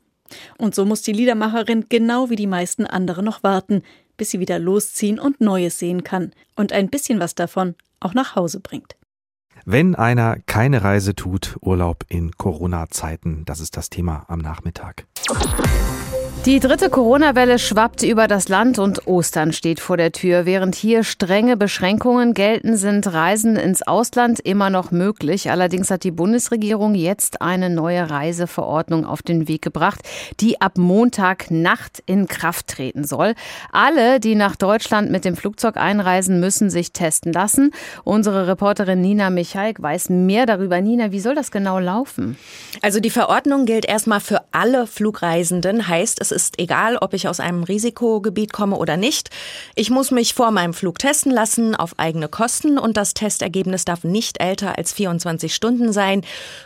Und 0.58 0.74
so 0.74 0.84
muss 0.84 1.02
die 1.02 1.12
Liedermacherin 1.12 1.86
genau 1.88 2.30
wie 2.30 2.36
die 2.36 2.46
meisten 2.46 2.86
anderen 2.86 3.24
noch 3.24 3.42
warten, 3.42 3.82
bis 4.16 4.30
sie 4.30 4.40
wieder 4.40 4.58
losziehen 4.58 5.18
und 5.18 5.40
Neues 5.40 5.78
sehen 5.78 6.04
kann 6.04 6.32
und 6.56 6.72
ein 6.72 6.88
bisschen 6.88 7.20
was 7.20 7.34
davon 7.34 7.74
auch 8.00 8.14
nach 8.14 8.34
Hause 8.34 8.60
bringt. 8.60 8.96
Wenn 9.64 9.94
einer 9.94 10.38
keine 10.46 10.82
Reise 10.82 11.14
tut, 11.14 11.56
Urlaub 11.60 12.04
in 12.08 12.32
Corona-Zeiten, 12.32 13.44
das 13.44 13.60
ist 13.60 13.76
das 13.76 13.90
Thema 13.90 14.24
am 14.28 14.40
Nachmittag. 14.40 15.06
Die 16.44 16.58
dritte 16.58 16.90
Corona-Welle 16.90 17.60
schwappt 17.60 18.02
über 18.02 18.26
das 18.26 18.48
Land 18.48 18.80
und 18.80 19.06
Ostern 19.06 19.52
steht 19.52 19.78
vor 19.78 19.96
der 19.96 20.10
Tür. 20.10 20.44
Während 20.44 20.74
hier 20.74 21.04
strenge 21.04 21.56
Beschränkungen 21.56 22.34
gelten, 22.34 22.76
sind 22.76 23.06
Reisen 23.12 23.54
ins 23.54 23.86
Ausland 23.86 24.40
immer 24.40 24.68
noch 24.68 24.90
möglich. 24.90 25.52
Allerdings 25.52 25.88
hat 25.88 26.02
die 26.02 26.10
Bundesregierung 26.10 26.96
jetzt 26.96 27.42
eine 27.42 27.70
neue 27.70 28.10
Reiseverordnung 28.10 29.06
auf 29.06 29.22
den 29.22 29.46
Weg 29.46 29.62
gebracht, 29.62 30.00
die 30.40 30.60
ab 30.60 30.78
Montag 30.78 31.52
Nacht 31.52 32.02
in 32.06 32.26
Kraft 32.26 32.66
treten 32.66 33.04
soll. 33.04 33.34
Alle, 33.70 34.18
die 34.18 34.34
nach 34.34 34.56
Deutschland 34.56 35.12
mit 35.12 35.24
dem 35.24 35.36
Flugzeug 35.36 35.76
einreisen, 35.76 36.40
müssen 36.40 36.70
sich 36.70 36.92
testen 36.92 37.32
lassen. 37.32 37.70
Unsere 38.02 38.48
Reporterin 38.48 39.00
Nina 39.00 39.30
Michalk 39.30 39.80
weiß 39.80 40.08
mehr 40.08 40.46
darüber. 40.46 40.80
Nina, 40.80 41.12
wie 41.12 41.20
soll 41.20 41.36
das 41.36 41.52
genau 41.52 41.78
laufen? 41.78 42.36
Also 42.80 42.98
die 42.98 43.10
Verordnung 43.10 43.64
gilt 43.64 43.84
erstmal 43.84 44.18
für 44.18 44.40
alle 44.50 44.88
Flugreisenden, 44.88 45.86
heißt 45.86 46.20
es 46.20 46.31
ist 46.32 46.58
egal, 46.58 46.96
ob 46.96 47.14
ich 47.14 47.28
aus 47.28 47.40
einem 47.40 47.62
Risikogebiet 47.62 48.52
komme 48.52 48.76
oder 48.76 48.96
nicht. 48.96 49.30
Ich 49.74 49.90
muss 49.90 50.10
mich 50.10 50.34
vor 50.34 50.50
meinem 50.50 50.74
Flug 50.74 50.98
testen 50.98 51.32
lassen 51.32 51.74
auf 51.74 51.98
eigene 51.98 52.28
Kosten 52.28 52.78
und 52.78 52.96
das 52.96 53.14
Testergebnis 53.14 53.84
darf 53.84 54.04
nicht 54.04 54.40
älter 54.40 54.76
als 54.78 54.92
24 54.92 55.54
Stunden 55.54 55.92
sein. 55.92 56.22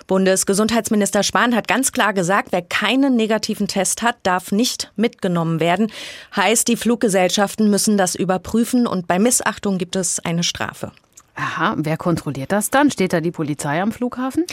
Bundesgesundheitsminister 0.07 1.23
Spahn 1.23 1.55
hat 1.55 1.69
ganz 1.69 1.93
klar 1.93 2.15
gesagt, 2.15 2.49
wer 2.53 2.63
keinen 2.63 3.17
negativen 3.17 3.69
Test 3.69 4.03
hat, 4.03 4.17
darf 4.23 4.53
nicht 4.53 4.93
mitgenommen 4.97 5.61
werden. 5.61 5.93
Heißt, 6.35 6.69
die 6.69 6.77
Fluggesellschaften 6.77 7.71
müssen 7.71 7.99
das 7.99 8.15
überprüfen 8.15 8.87
und 8.87 9.07
bei 9.07 9.19
Missachtung 9.19 9.79
gibt 9.79 9.97
es 9.97 10.21
eine 10.21 10.43
Strafe. 10.43 10.93
Aha, 11.37 11.75
wer 11.77 11.99
kontrolliert 11.99 12.51
das 12.51 12.71
dann? 12.71 12.91
Steht 12.91 13.13
da 13.13 13.21
die 13.21 13.31
Polizei 13.31 13.83
am 13.83 13.93
Flughafen? 13.93 14.45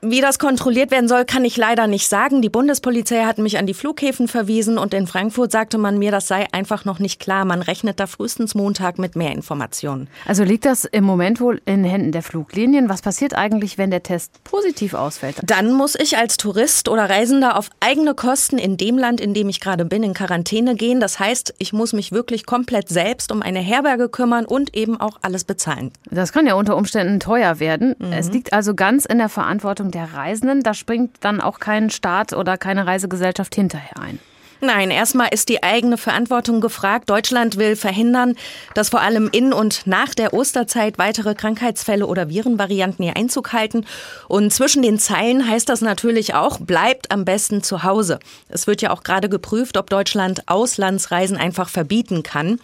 Wie 0.00 0.20
das 0.20 0.38
kontrolliert 0.38 0.92
werden 0.92 1.08
soll, 1.08 1.24
kann 1.24 1.44
ich 1.44 1.56
leider 1.56 1.88
nicht 1.88 2.06
sagen. 2.08 2.40
Die 2.40 2.48
Bundespolizei 2.48 3.24
hat 3.24 3.38
mich 3.38 3.58
an 3.58 3.66
die 3.66 3.74
Flughäfen 3.74 4.28
verwiesen 4.28 4.78
und 4.78 4.94
in 4.94 5.08
Frankfurt 5.08 5.50
sagte 5.50 5.76
man 5.76 5.98
mir, 5.98 6.12
das 6.12 6.28
sei 6.28 6.46
einfach 6.52 6.84
noch 6.84 7.00
nicht 7.00 7.18
klar. 7.18 7.44
Man 7.44 7.62
rechnet 7.62 7.98
da 7.98 8.06
frühestens 8.06 8.54
Montag 8.54 9.00
mit 9.00 9.16
mehr 9.16 9.32
Informationen. 9.32 10.08
Also 10.24 10.44
liegt 10.44 10.66
das 10.66 10.84
im 10.84 11.02
Moment 11.02 11.40
wohl 11.40 11.60
in 11.64 11.82
Händen 11.82 12.12
der 12.12 12.22
Fluglinien? 12.22 12.88
Was 12.88 13.02
passiert 13.02 13.34
eigentlich, 13.34 13.76
wenn 13.76 13.90
der 13.90 14.04
Test 14.04 14.44
positiv 14.44 14.94
ausfällt? 14.94 15.38
Dann 15.42 15.72
muss 15.72 15.96
ich 15.96 16.16
als 16.16 16.36
Tourist 16.36 16.88
oder 16.88 17.10
Reisender 17.10 17.58
auf 17.58 17.68
eigene 17.80 18.14
Kosten 18.14 18.58
in 18.58 18.76
dem 18.76 18.98
Land, 18.98 19.20
in 19.20 19.34
dem 19.34 19.48
ich 19.48 19.58
gerade 19.58 19.84
bin, 19.84 20.04
in 20.04 20.14
Quarantäne 20.14 20.76
gehen. 20.76 21.00
Das 21.00 21.18
heißt, 21.18 21.54
ich 21.58 21.72
muss 21.72 21.92
mich 21.92 22.12
wirklich 22.12 22.46
komplett 22.46 22.88
selbst 22.88 23.32
um 23.32 23.42
eine 23.42 23.58
Herberge 23.58 24.08
kümmern 24.08 24.44
und 24.44 24.76
eben 24.76 25.00
auch 25.00 25.18
alles 25.22 25.42
bezahlen. 25.42 25.90
Das 26.08 26.32
kann 26.32 26.46
ja 26.46 26.54
unter 26.54 26.76
Umständen 26.76 27.18
teuer 27.18 27.58
werden. 27.58 27.96
Mhm. 27.98 28.12
Es 28.12 28.30
liegt 28.30 28.52
also 28.52 28.76
ganz 28.76 29.04
in 29.04 29.18
der 29.18 29.28
Verantwortung 29.28 29.87
Verantwortung 29.88 29.90
der 29.90 30.14
Reisenden. 30.14 30.62
Da 30.62 30.74
springt 30.74 31.16
dann 31.20 31.40
auch 31.40 31.58
kein 31.58 31.90
Staat 31.90 32.32
oder 32.32 32.56
keine 32.56 32.86
Reisegesellschaft 32.86 33.54
hinterher 33.54 34.00
ein. 34.00 34.18
Nein, 34.60 34.90
erstmal 34.90 35.28
ist 35.28 35.48
die 35.50 35.62
eigene 35.62 35.96
Verantwortung 35.96 36.60
gefragt. 36.60 37.08
Deutschland 37.08 37.58
will 37.58 37.76
verhindern, 37.76 38.34
dass 38.74 38.88
vor 38.88 39.00
allem 39.00 39.28
in 39.30 39.52
und 39.52 39.86
nach 39.86 40.16
der 40.16 40.34
Osterzeit 40.34 40.98
weitere 40.98 41.36
Krankheitsfälle 41.36 42.04
oder 42.08 42.28
Virenvarianten 42.28 43.04
ihr 43.04 43.16
Einzug 43.16 43.52
halten. 43.52 43.86
Und 44.26 44.52
zwischen 44.52 44.82
den 44.82 44.98
Zeilen 44.98 45.48
heißt 45.48 45.68
das 45.68 45.80
natürlich 45.80 46.34
auch, 46.34 46.58
bleibt 46.58 47.12
am 47.12 47.24
besten 47.24 47.62
zu 47.62 47.84
Hause. 47.84 48.18
Es 48.48 48.66
wird 48.66 48.82
ja 48.82 48.90
auch 48.90 49.04
gerade 49.04 49.28
geprüft, 49.28 49.76
ob 49.76 49.90
Deutschland 49.90 50.42
Auslandsreisen 50.48 51.36
einfach 51.36 51.68
verbieten 51.68 52.24
kann. 52.24 52.58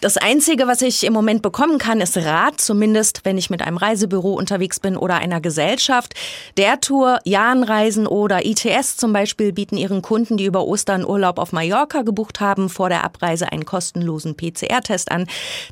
Das 0.00 0.16
Einzige, 0.16 0.66
was 0.66 0.80
ich 0.80 1.04
im 1.04 1.12
Moment 1.12 1.42
bekommen 1.42 1.76
kann, 1.76 2.00
ist 2.00 2.16
Rat, 2.16 2.62
zumindest 2.62 3.24
wenn 3.24 3.36
ich 3.36 3.50
mit 3.50 3.60
einem 3.60 3.76
Reisebüro 3.76 4.32
unterwegs 4.32 4.80
bin 4.80 4.96
oder 4.96 5.16
einer 5.16 5.42
Gesellschaft. 5.42 6.14
Der 6.56 6.80
Tour, 6.80 7.18
Jahnreisen 7.24 8.06
oder 8.06 8.46
ITS 8.46 8.96
zum 8.96 9.12
Beispiel 9.12 9.52
bieten 9.52 9.76
ihren 9.76 10.00
Kunden, 10.00 10.38
die 10.38 10.46
über 10.46 10.64
Ostern 10.64 11.04
Urlaub 11.04 11.25
auf 11.34 11.52
Mallorca 11.52 12.02
gebucht 12.02 12.40
haben, 12.40 12.68
vor 12.68 12.88
der 12.88 13.04
Abreise 13.04 13.50
einen 13.52 13.64
kostenlosen 13.64 14.36
PCR-Test 14.36 15.10
an. 15.10 15.26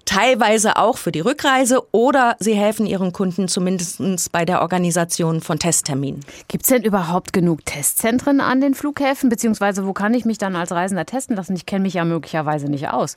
Teilweise 0.04 0.76
auch 0.76 0.98
für 0.98 1.12
die 1.12 1.20
Rückreise 1.20 1.82
oder 1.92 2.36
sie 2.40 2.54
helfen 2.54 2.86
ihren 2.86 3.12
Kunden 3.12 3.48
zumindest 3.48 4.32
bei 4.32 4.44
der 4.44 4.60
Organisation 4.60 5.40
von 5.40 5.58
Testterminen. 5.58 6.20
Gibt 6.48 6.64
es 6.64 6.70
denn 6.70 6.82
überhaupt 6.82 7.32
genug 7.32 7.64
Testzentren 7.64 8.40
an 8.40 8.60
den 8.60 8.74
Flughäfen? 8.74 9.28
Beziehungsweise 9.30 9.86
wo 9.86 9.92
kann 9.92 10.12
ich 10.14 10.24
mich 10.24 10.38
dann 10.38 10.56
als 10.56 10.72
Reisender 10.72 11.06
testen 11.06 11.36
lassen? 11.36 11.56
Ich 11.56 11.66
kenne 11.66 11.82
mich 11.82 11.94
ja 11.94 12.04
möglicherweise 12.04 12.66
nicht 12.66 12.88
aus. 12.88 13.16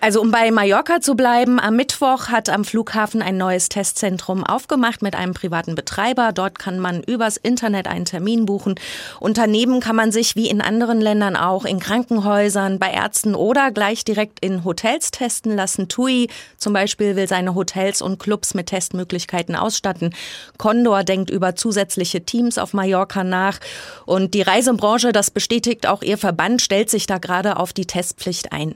Also 0.00 0.20
um 0.20 0.30
bei 0.30 0.50
Mallorca 0.50 1.00
zu 1.00 1.14
bleiben, 1.14 1.58
am 1.58 1.76
Mittwoch 1.76 2.28
hat 2.28 2.48
am 2.50 2.64
Flughafen 2.64 3.22
ein 3.22 3.36
neues 3.36 3.68
Testzentrum 3.68 4.44
aufgemacht 4.44 5.02
mit 5.02 5.14
einem 5.14 5.34
privaten 5.34 5.74
Betreiber. 5.74 6.32
Dort 6.32 6.58
kann 6.58 6.78
man 6.78 7.02
übers 7.02 7.36
Internet 7.36 7.88
einen 7.88 8.04
Termin 8.04 8.46
buchen. 8.46 8.74
Und 9.20 9.38
daneben 9.38 9.80
kann 9.80 9.96
man 9.96 10.12
sich 10.12 10.36
wie 10.36 10.48
in 10.48 10.60
anderen 10.60 11.00
Ländern 11.00 11.36
auch 11.64 11.68
in 11.68 11.78
Krankenhäusern, 11.78 12.78
bei 12.78 12.90
Ärzten 12.90 13.34
oder 13.34 13.70
gleich 13.70 14.04
direkt 14.04 14.40
in 14.40 14.64
Hotels 14.64 15.10
testen 15.10 15.56
lassen. 15.56 15.88
TUI 15.88 16.28
zum 16.58 16.72
Beispiel 16.72 17.16
will 17.16 17.26
seine 17.26 17.54
Hotels 17.54 18.02
und 18.02 18.18
Clubs 18.18 18.54
mit 18.54 18.66
Testmöglichkeiten 18.66 19.56
ausstatten. 19.56 20.14
Condor 20.58 21.04
denkt 21.04 21.30
über 21.30 21.56
zusätzliche 21.56 22.24
Teams 22.24 22.58
auf 22.58 22.74
Mallorca 22.74 23.24
nach. 23.24 23.60
Und 24.04 24.34
die 24.34 24.42
Reisebranche, 24.42 25.12
das 25.12 25.30
bestätigt 25.30 25.86
auch 25.86 26.02
ihr 26.02 26.18
Verband, 26.18 26.60
stellt 26.60 26.90
sich 26.90 27.06
da 27.06 27.18
gerade 27.18 27.56
auf 27.56 27.72
die 27.72 27.86
Testpflicht 27.86 28.52
ein. 28.52 28.74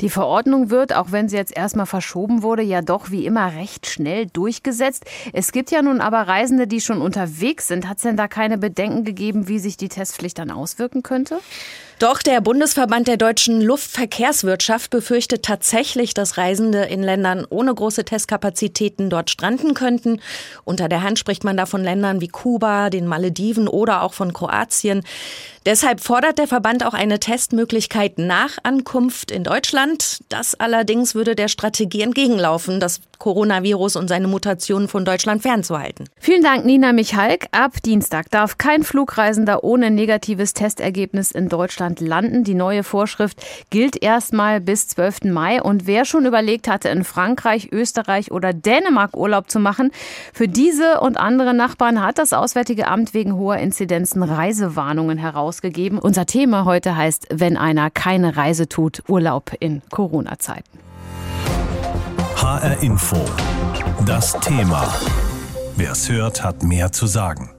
Die 0.00 0.10
Verordnung 0.10 0.70
wird, 0.70 0.94
auch 0.94 1.12
wenn 1.12 1.28
sie 1.28 1.36
jetzt 1.36 1.56
erstmal 1.56 1.86
verschoben 1.86 2.42
wurde, 2.42 2.62
ja 2.62 2.82
doch 2.82 3.10
wie 3.10 3.26
immer 3.26 3.54
recht 3.54 3.86
schnell 3.86 4.26
durchgesetzt. 4.26 5.04
Es 5.32 5.52
gibt 5.52 5.70
ja 5.70 5.82
nun 5.82 6.00
aber 6.00 6.22
Reisende, 6.22 6.66
die 6.66 6.80
schon 6.80 7.00
unterwegs 7.00 7.68
sind. 7.68 7.88
Hat 7.88 7.98
es 7.98 8.02
denn 8.02 8.16
da 8.16 8.28
keine 8.28 8.58
Bedenken 8.58 9.04
gegeben, 9.04 9.48
wie 9.48 9.58
sich 9.58 9.76
die 9.76 9.88
Testpflicht 9.88 10.38
dann 10.38 10.50
auswirken 10.50 11.02
könnte? 11.02 11.40
Doch 12.02 12.20
der 12.20 12.40
Bundesverband 12.40 13.06
der 13.06 13.16
deutschen 13.16 13.60
Luftverkehrswirtschaft 13.60 14.90
befürchtet 14.90 15.44
tatsächlich, 15.44 16.14
dass 16.14 16.36
Reisende 16.36 16.82
in 16.82 17.00
Ländern 17.00 17.46
ohne 17.48 17.72
große 17.72 18.04
Testkapazitäten 18.04 19.08
dort 19.08 19.30
stranden 19.30 19.72
könnten. 19.72 20.20
Unter 20.64 20.88
der 20.88 21.04
Hand 21.04 21.20
spricht 21.20 21.44
man 21.44 21.56
da 21.56 21.64
von 21.64 21.84
Ländern 21.84 22.20
wie 22.20 22.26
Kuba, 22.26 22.90
den 22.90 23.06
Malediven 23.06 23.68
oder 23.68 24.02
auch 24.02 24.14
von 24.14 24.32
Kroatien. 24.32 25.04
Deshalb 25.64 26.00
fordert 26.00 26.38
der 26.38 26.48
Verband 26.48 26.84
auch 26.84 26.92
eine 26.92 27.20
Testmöglichkeit 27.20 28.18
nach 28.18 28.58
Ankunft 28.64 29.30
in 29.30 29.44
Deutschland. 29.44 30.18
Das 30.28 30.56
allerdings 30.56 31.14
würde 31.14 31.36
der 31.36 31.46
Strategie 31.46 32.02
entgegenlaufen, 32.02 32.80
das 32.80 33.00
Coronavirus 33.18 33.94
und 33.94 34.08
seine 34.08 34.26
Mutationen 34.26 34.88
von 34.88 35.04
Deutschland 35.04 35.42
fernzuhalten. 35.42 36.08
Vielen 36.18 36.42
Dank, 36.42 36.64
Nina 36.64 36.92
Michalk. 36.92 37.46
Ab 37.52 37.80
Dienstag 37.84 38.28
darf 38.30 38.58
kein 38.58 38.82
Flugreisender 38.82 39.62
ohne 39.62 39.92
negatives 39.92 40.54
Testergebnis 40.54 41.30
in 41.30 41.48
Deutschland 41.48 41.91
Deutschland 41.92 42.00
landen. 42.00 42.44
Die 42.44 42.54
neue 42.54 42.82
Vorschrift 42.82 43.40
gilt 43.70 44.02
erstmal 44.02 44.60
bis 44.60 44.88
12. 44.88 45.24
Mai. 45.24 45.62
Und 45.62 45.86
wer 45.86 46.04
schon 46.04 46.26
überlegt 46.26 46.68
hatte, 46.68 46.88
in 46.88 47.04
Frankreich, 47.04 47.70
Österreich 47.72 48.30
oder 48.30 48.52
Dänemark 48.52 49.16
Urlaub 49.16 49.50
zu 49.50 49.58
machen, 49.58 49.90
für 50.32 50.48
diese 50.48 51.00
und 51.00 51.18
andere 51.18 51.54
Nachbarn 51.54 52.02
hat 52.02 52.18
das 52.18 52.32
Auswärtige 52.32 52.88
Amt 52.88 53.14
wegen 53.14 53.34
hoher 53.34 53.58
Inzidenzen 53.58 54.22
Reisewarnungen 54.22 55.18
herausgegeben. 55.18 55.98
Unser 55.98 56.26
Thema 56.26 56.64
heute 56.64 56.96
heißt, 56.96 57.28
wenn 57.30 57.56
einer 57.56 57.90
keine 57.90 58.36
Reise 58.36 58.68
tut, 58.68 59.02
Urlaub 59.08 59.52
in 59.60 59.82
Corona-Zeiten. 59.90 60.78
HR 62.36 62.82
Info. 62.82 63.16
Das 64.06 64.32
Thema. 64.40 64.92
Wer 65.76 65.92
es 65.92 66.10
hört, 66.10 66.42
hat 66.42 66.62
mehr 66.62 66.92
zu 66.92 67.06
sagen. 67.06 67.50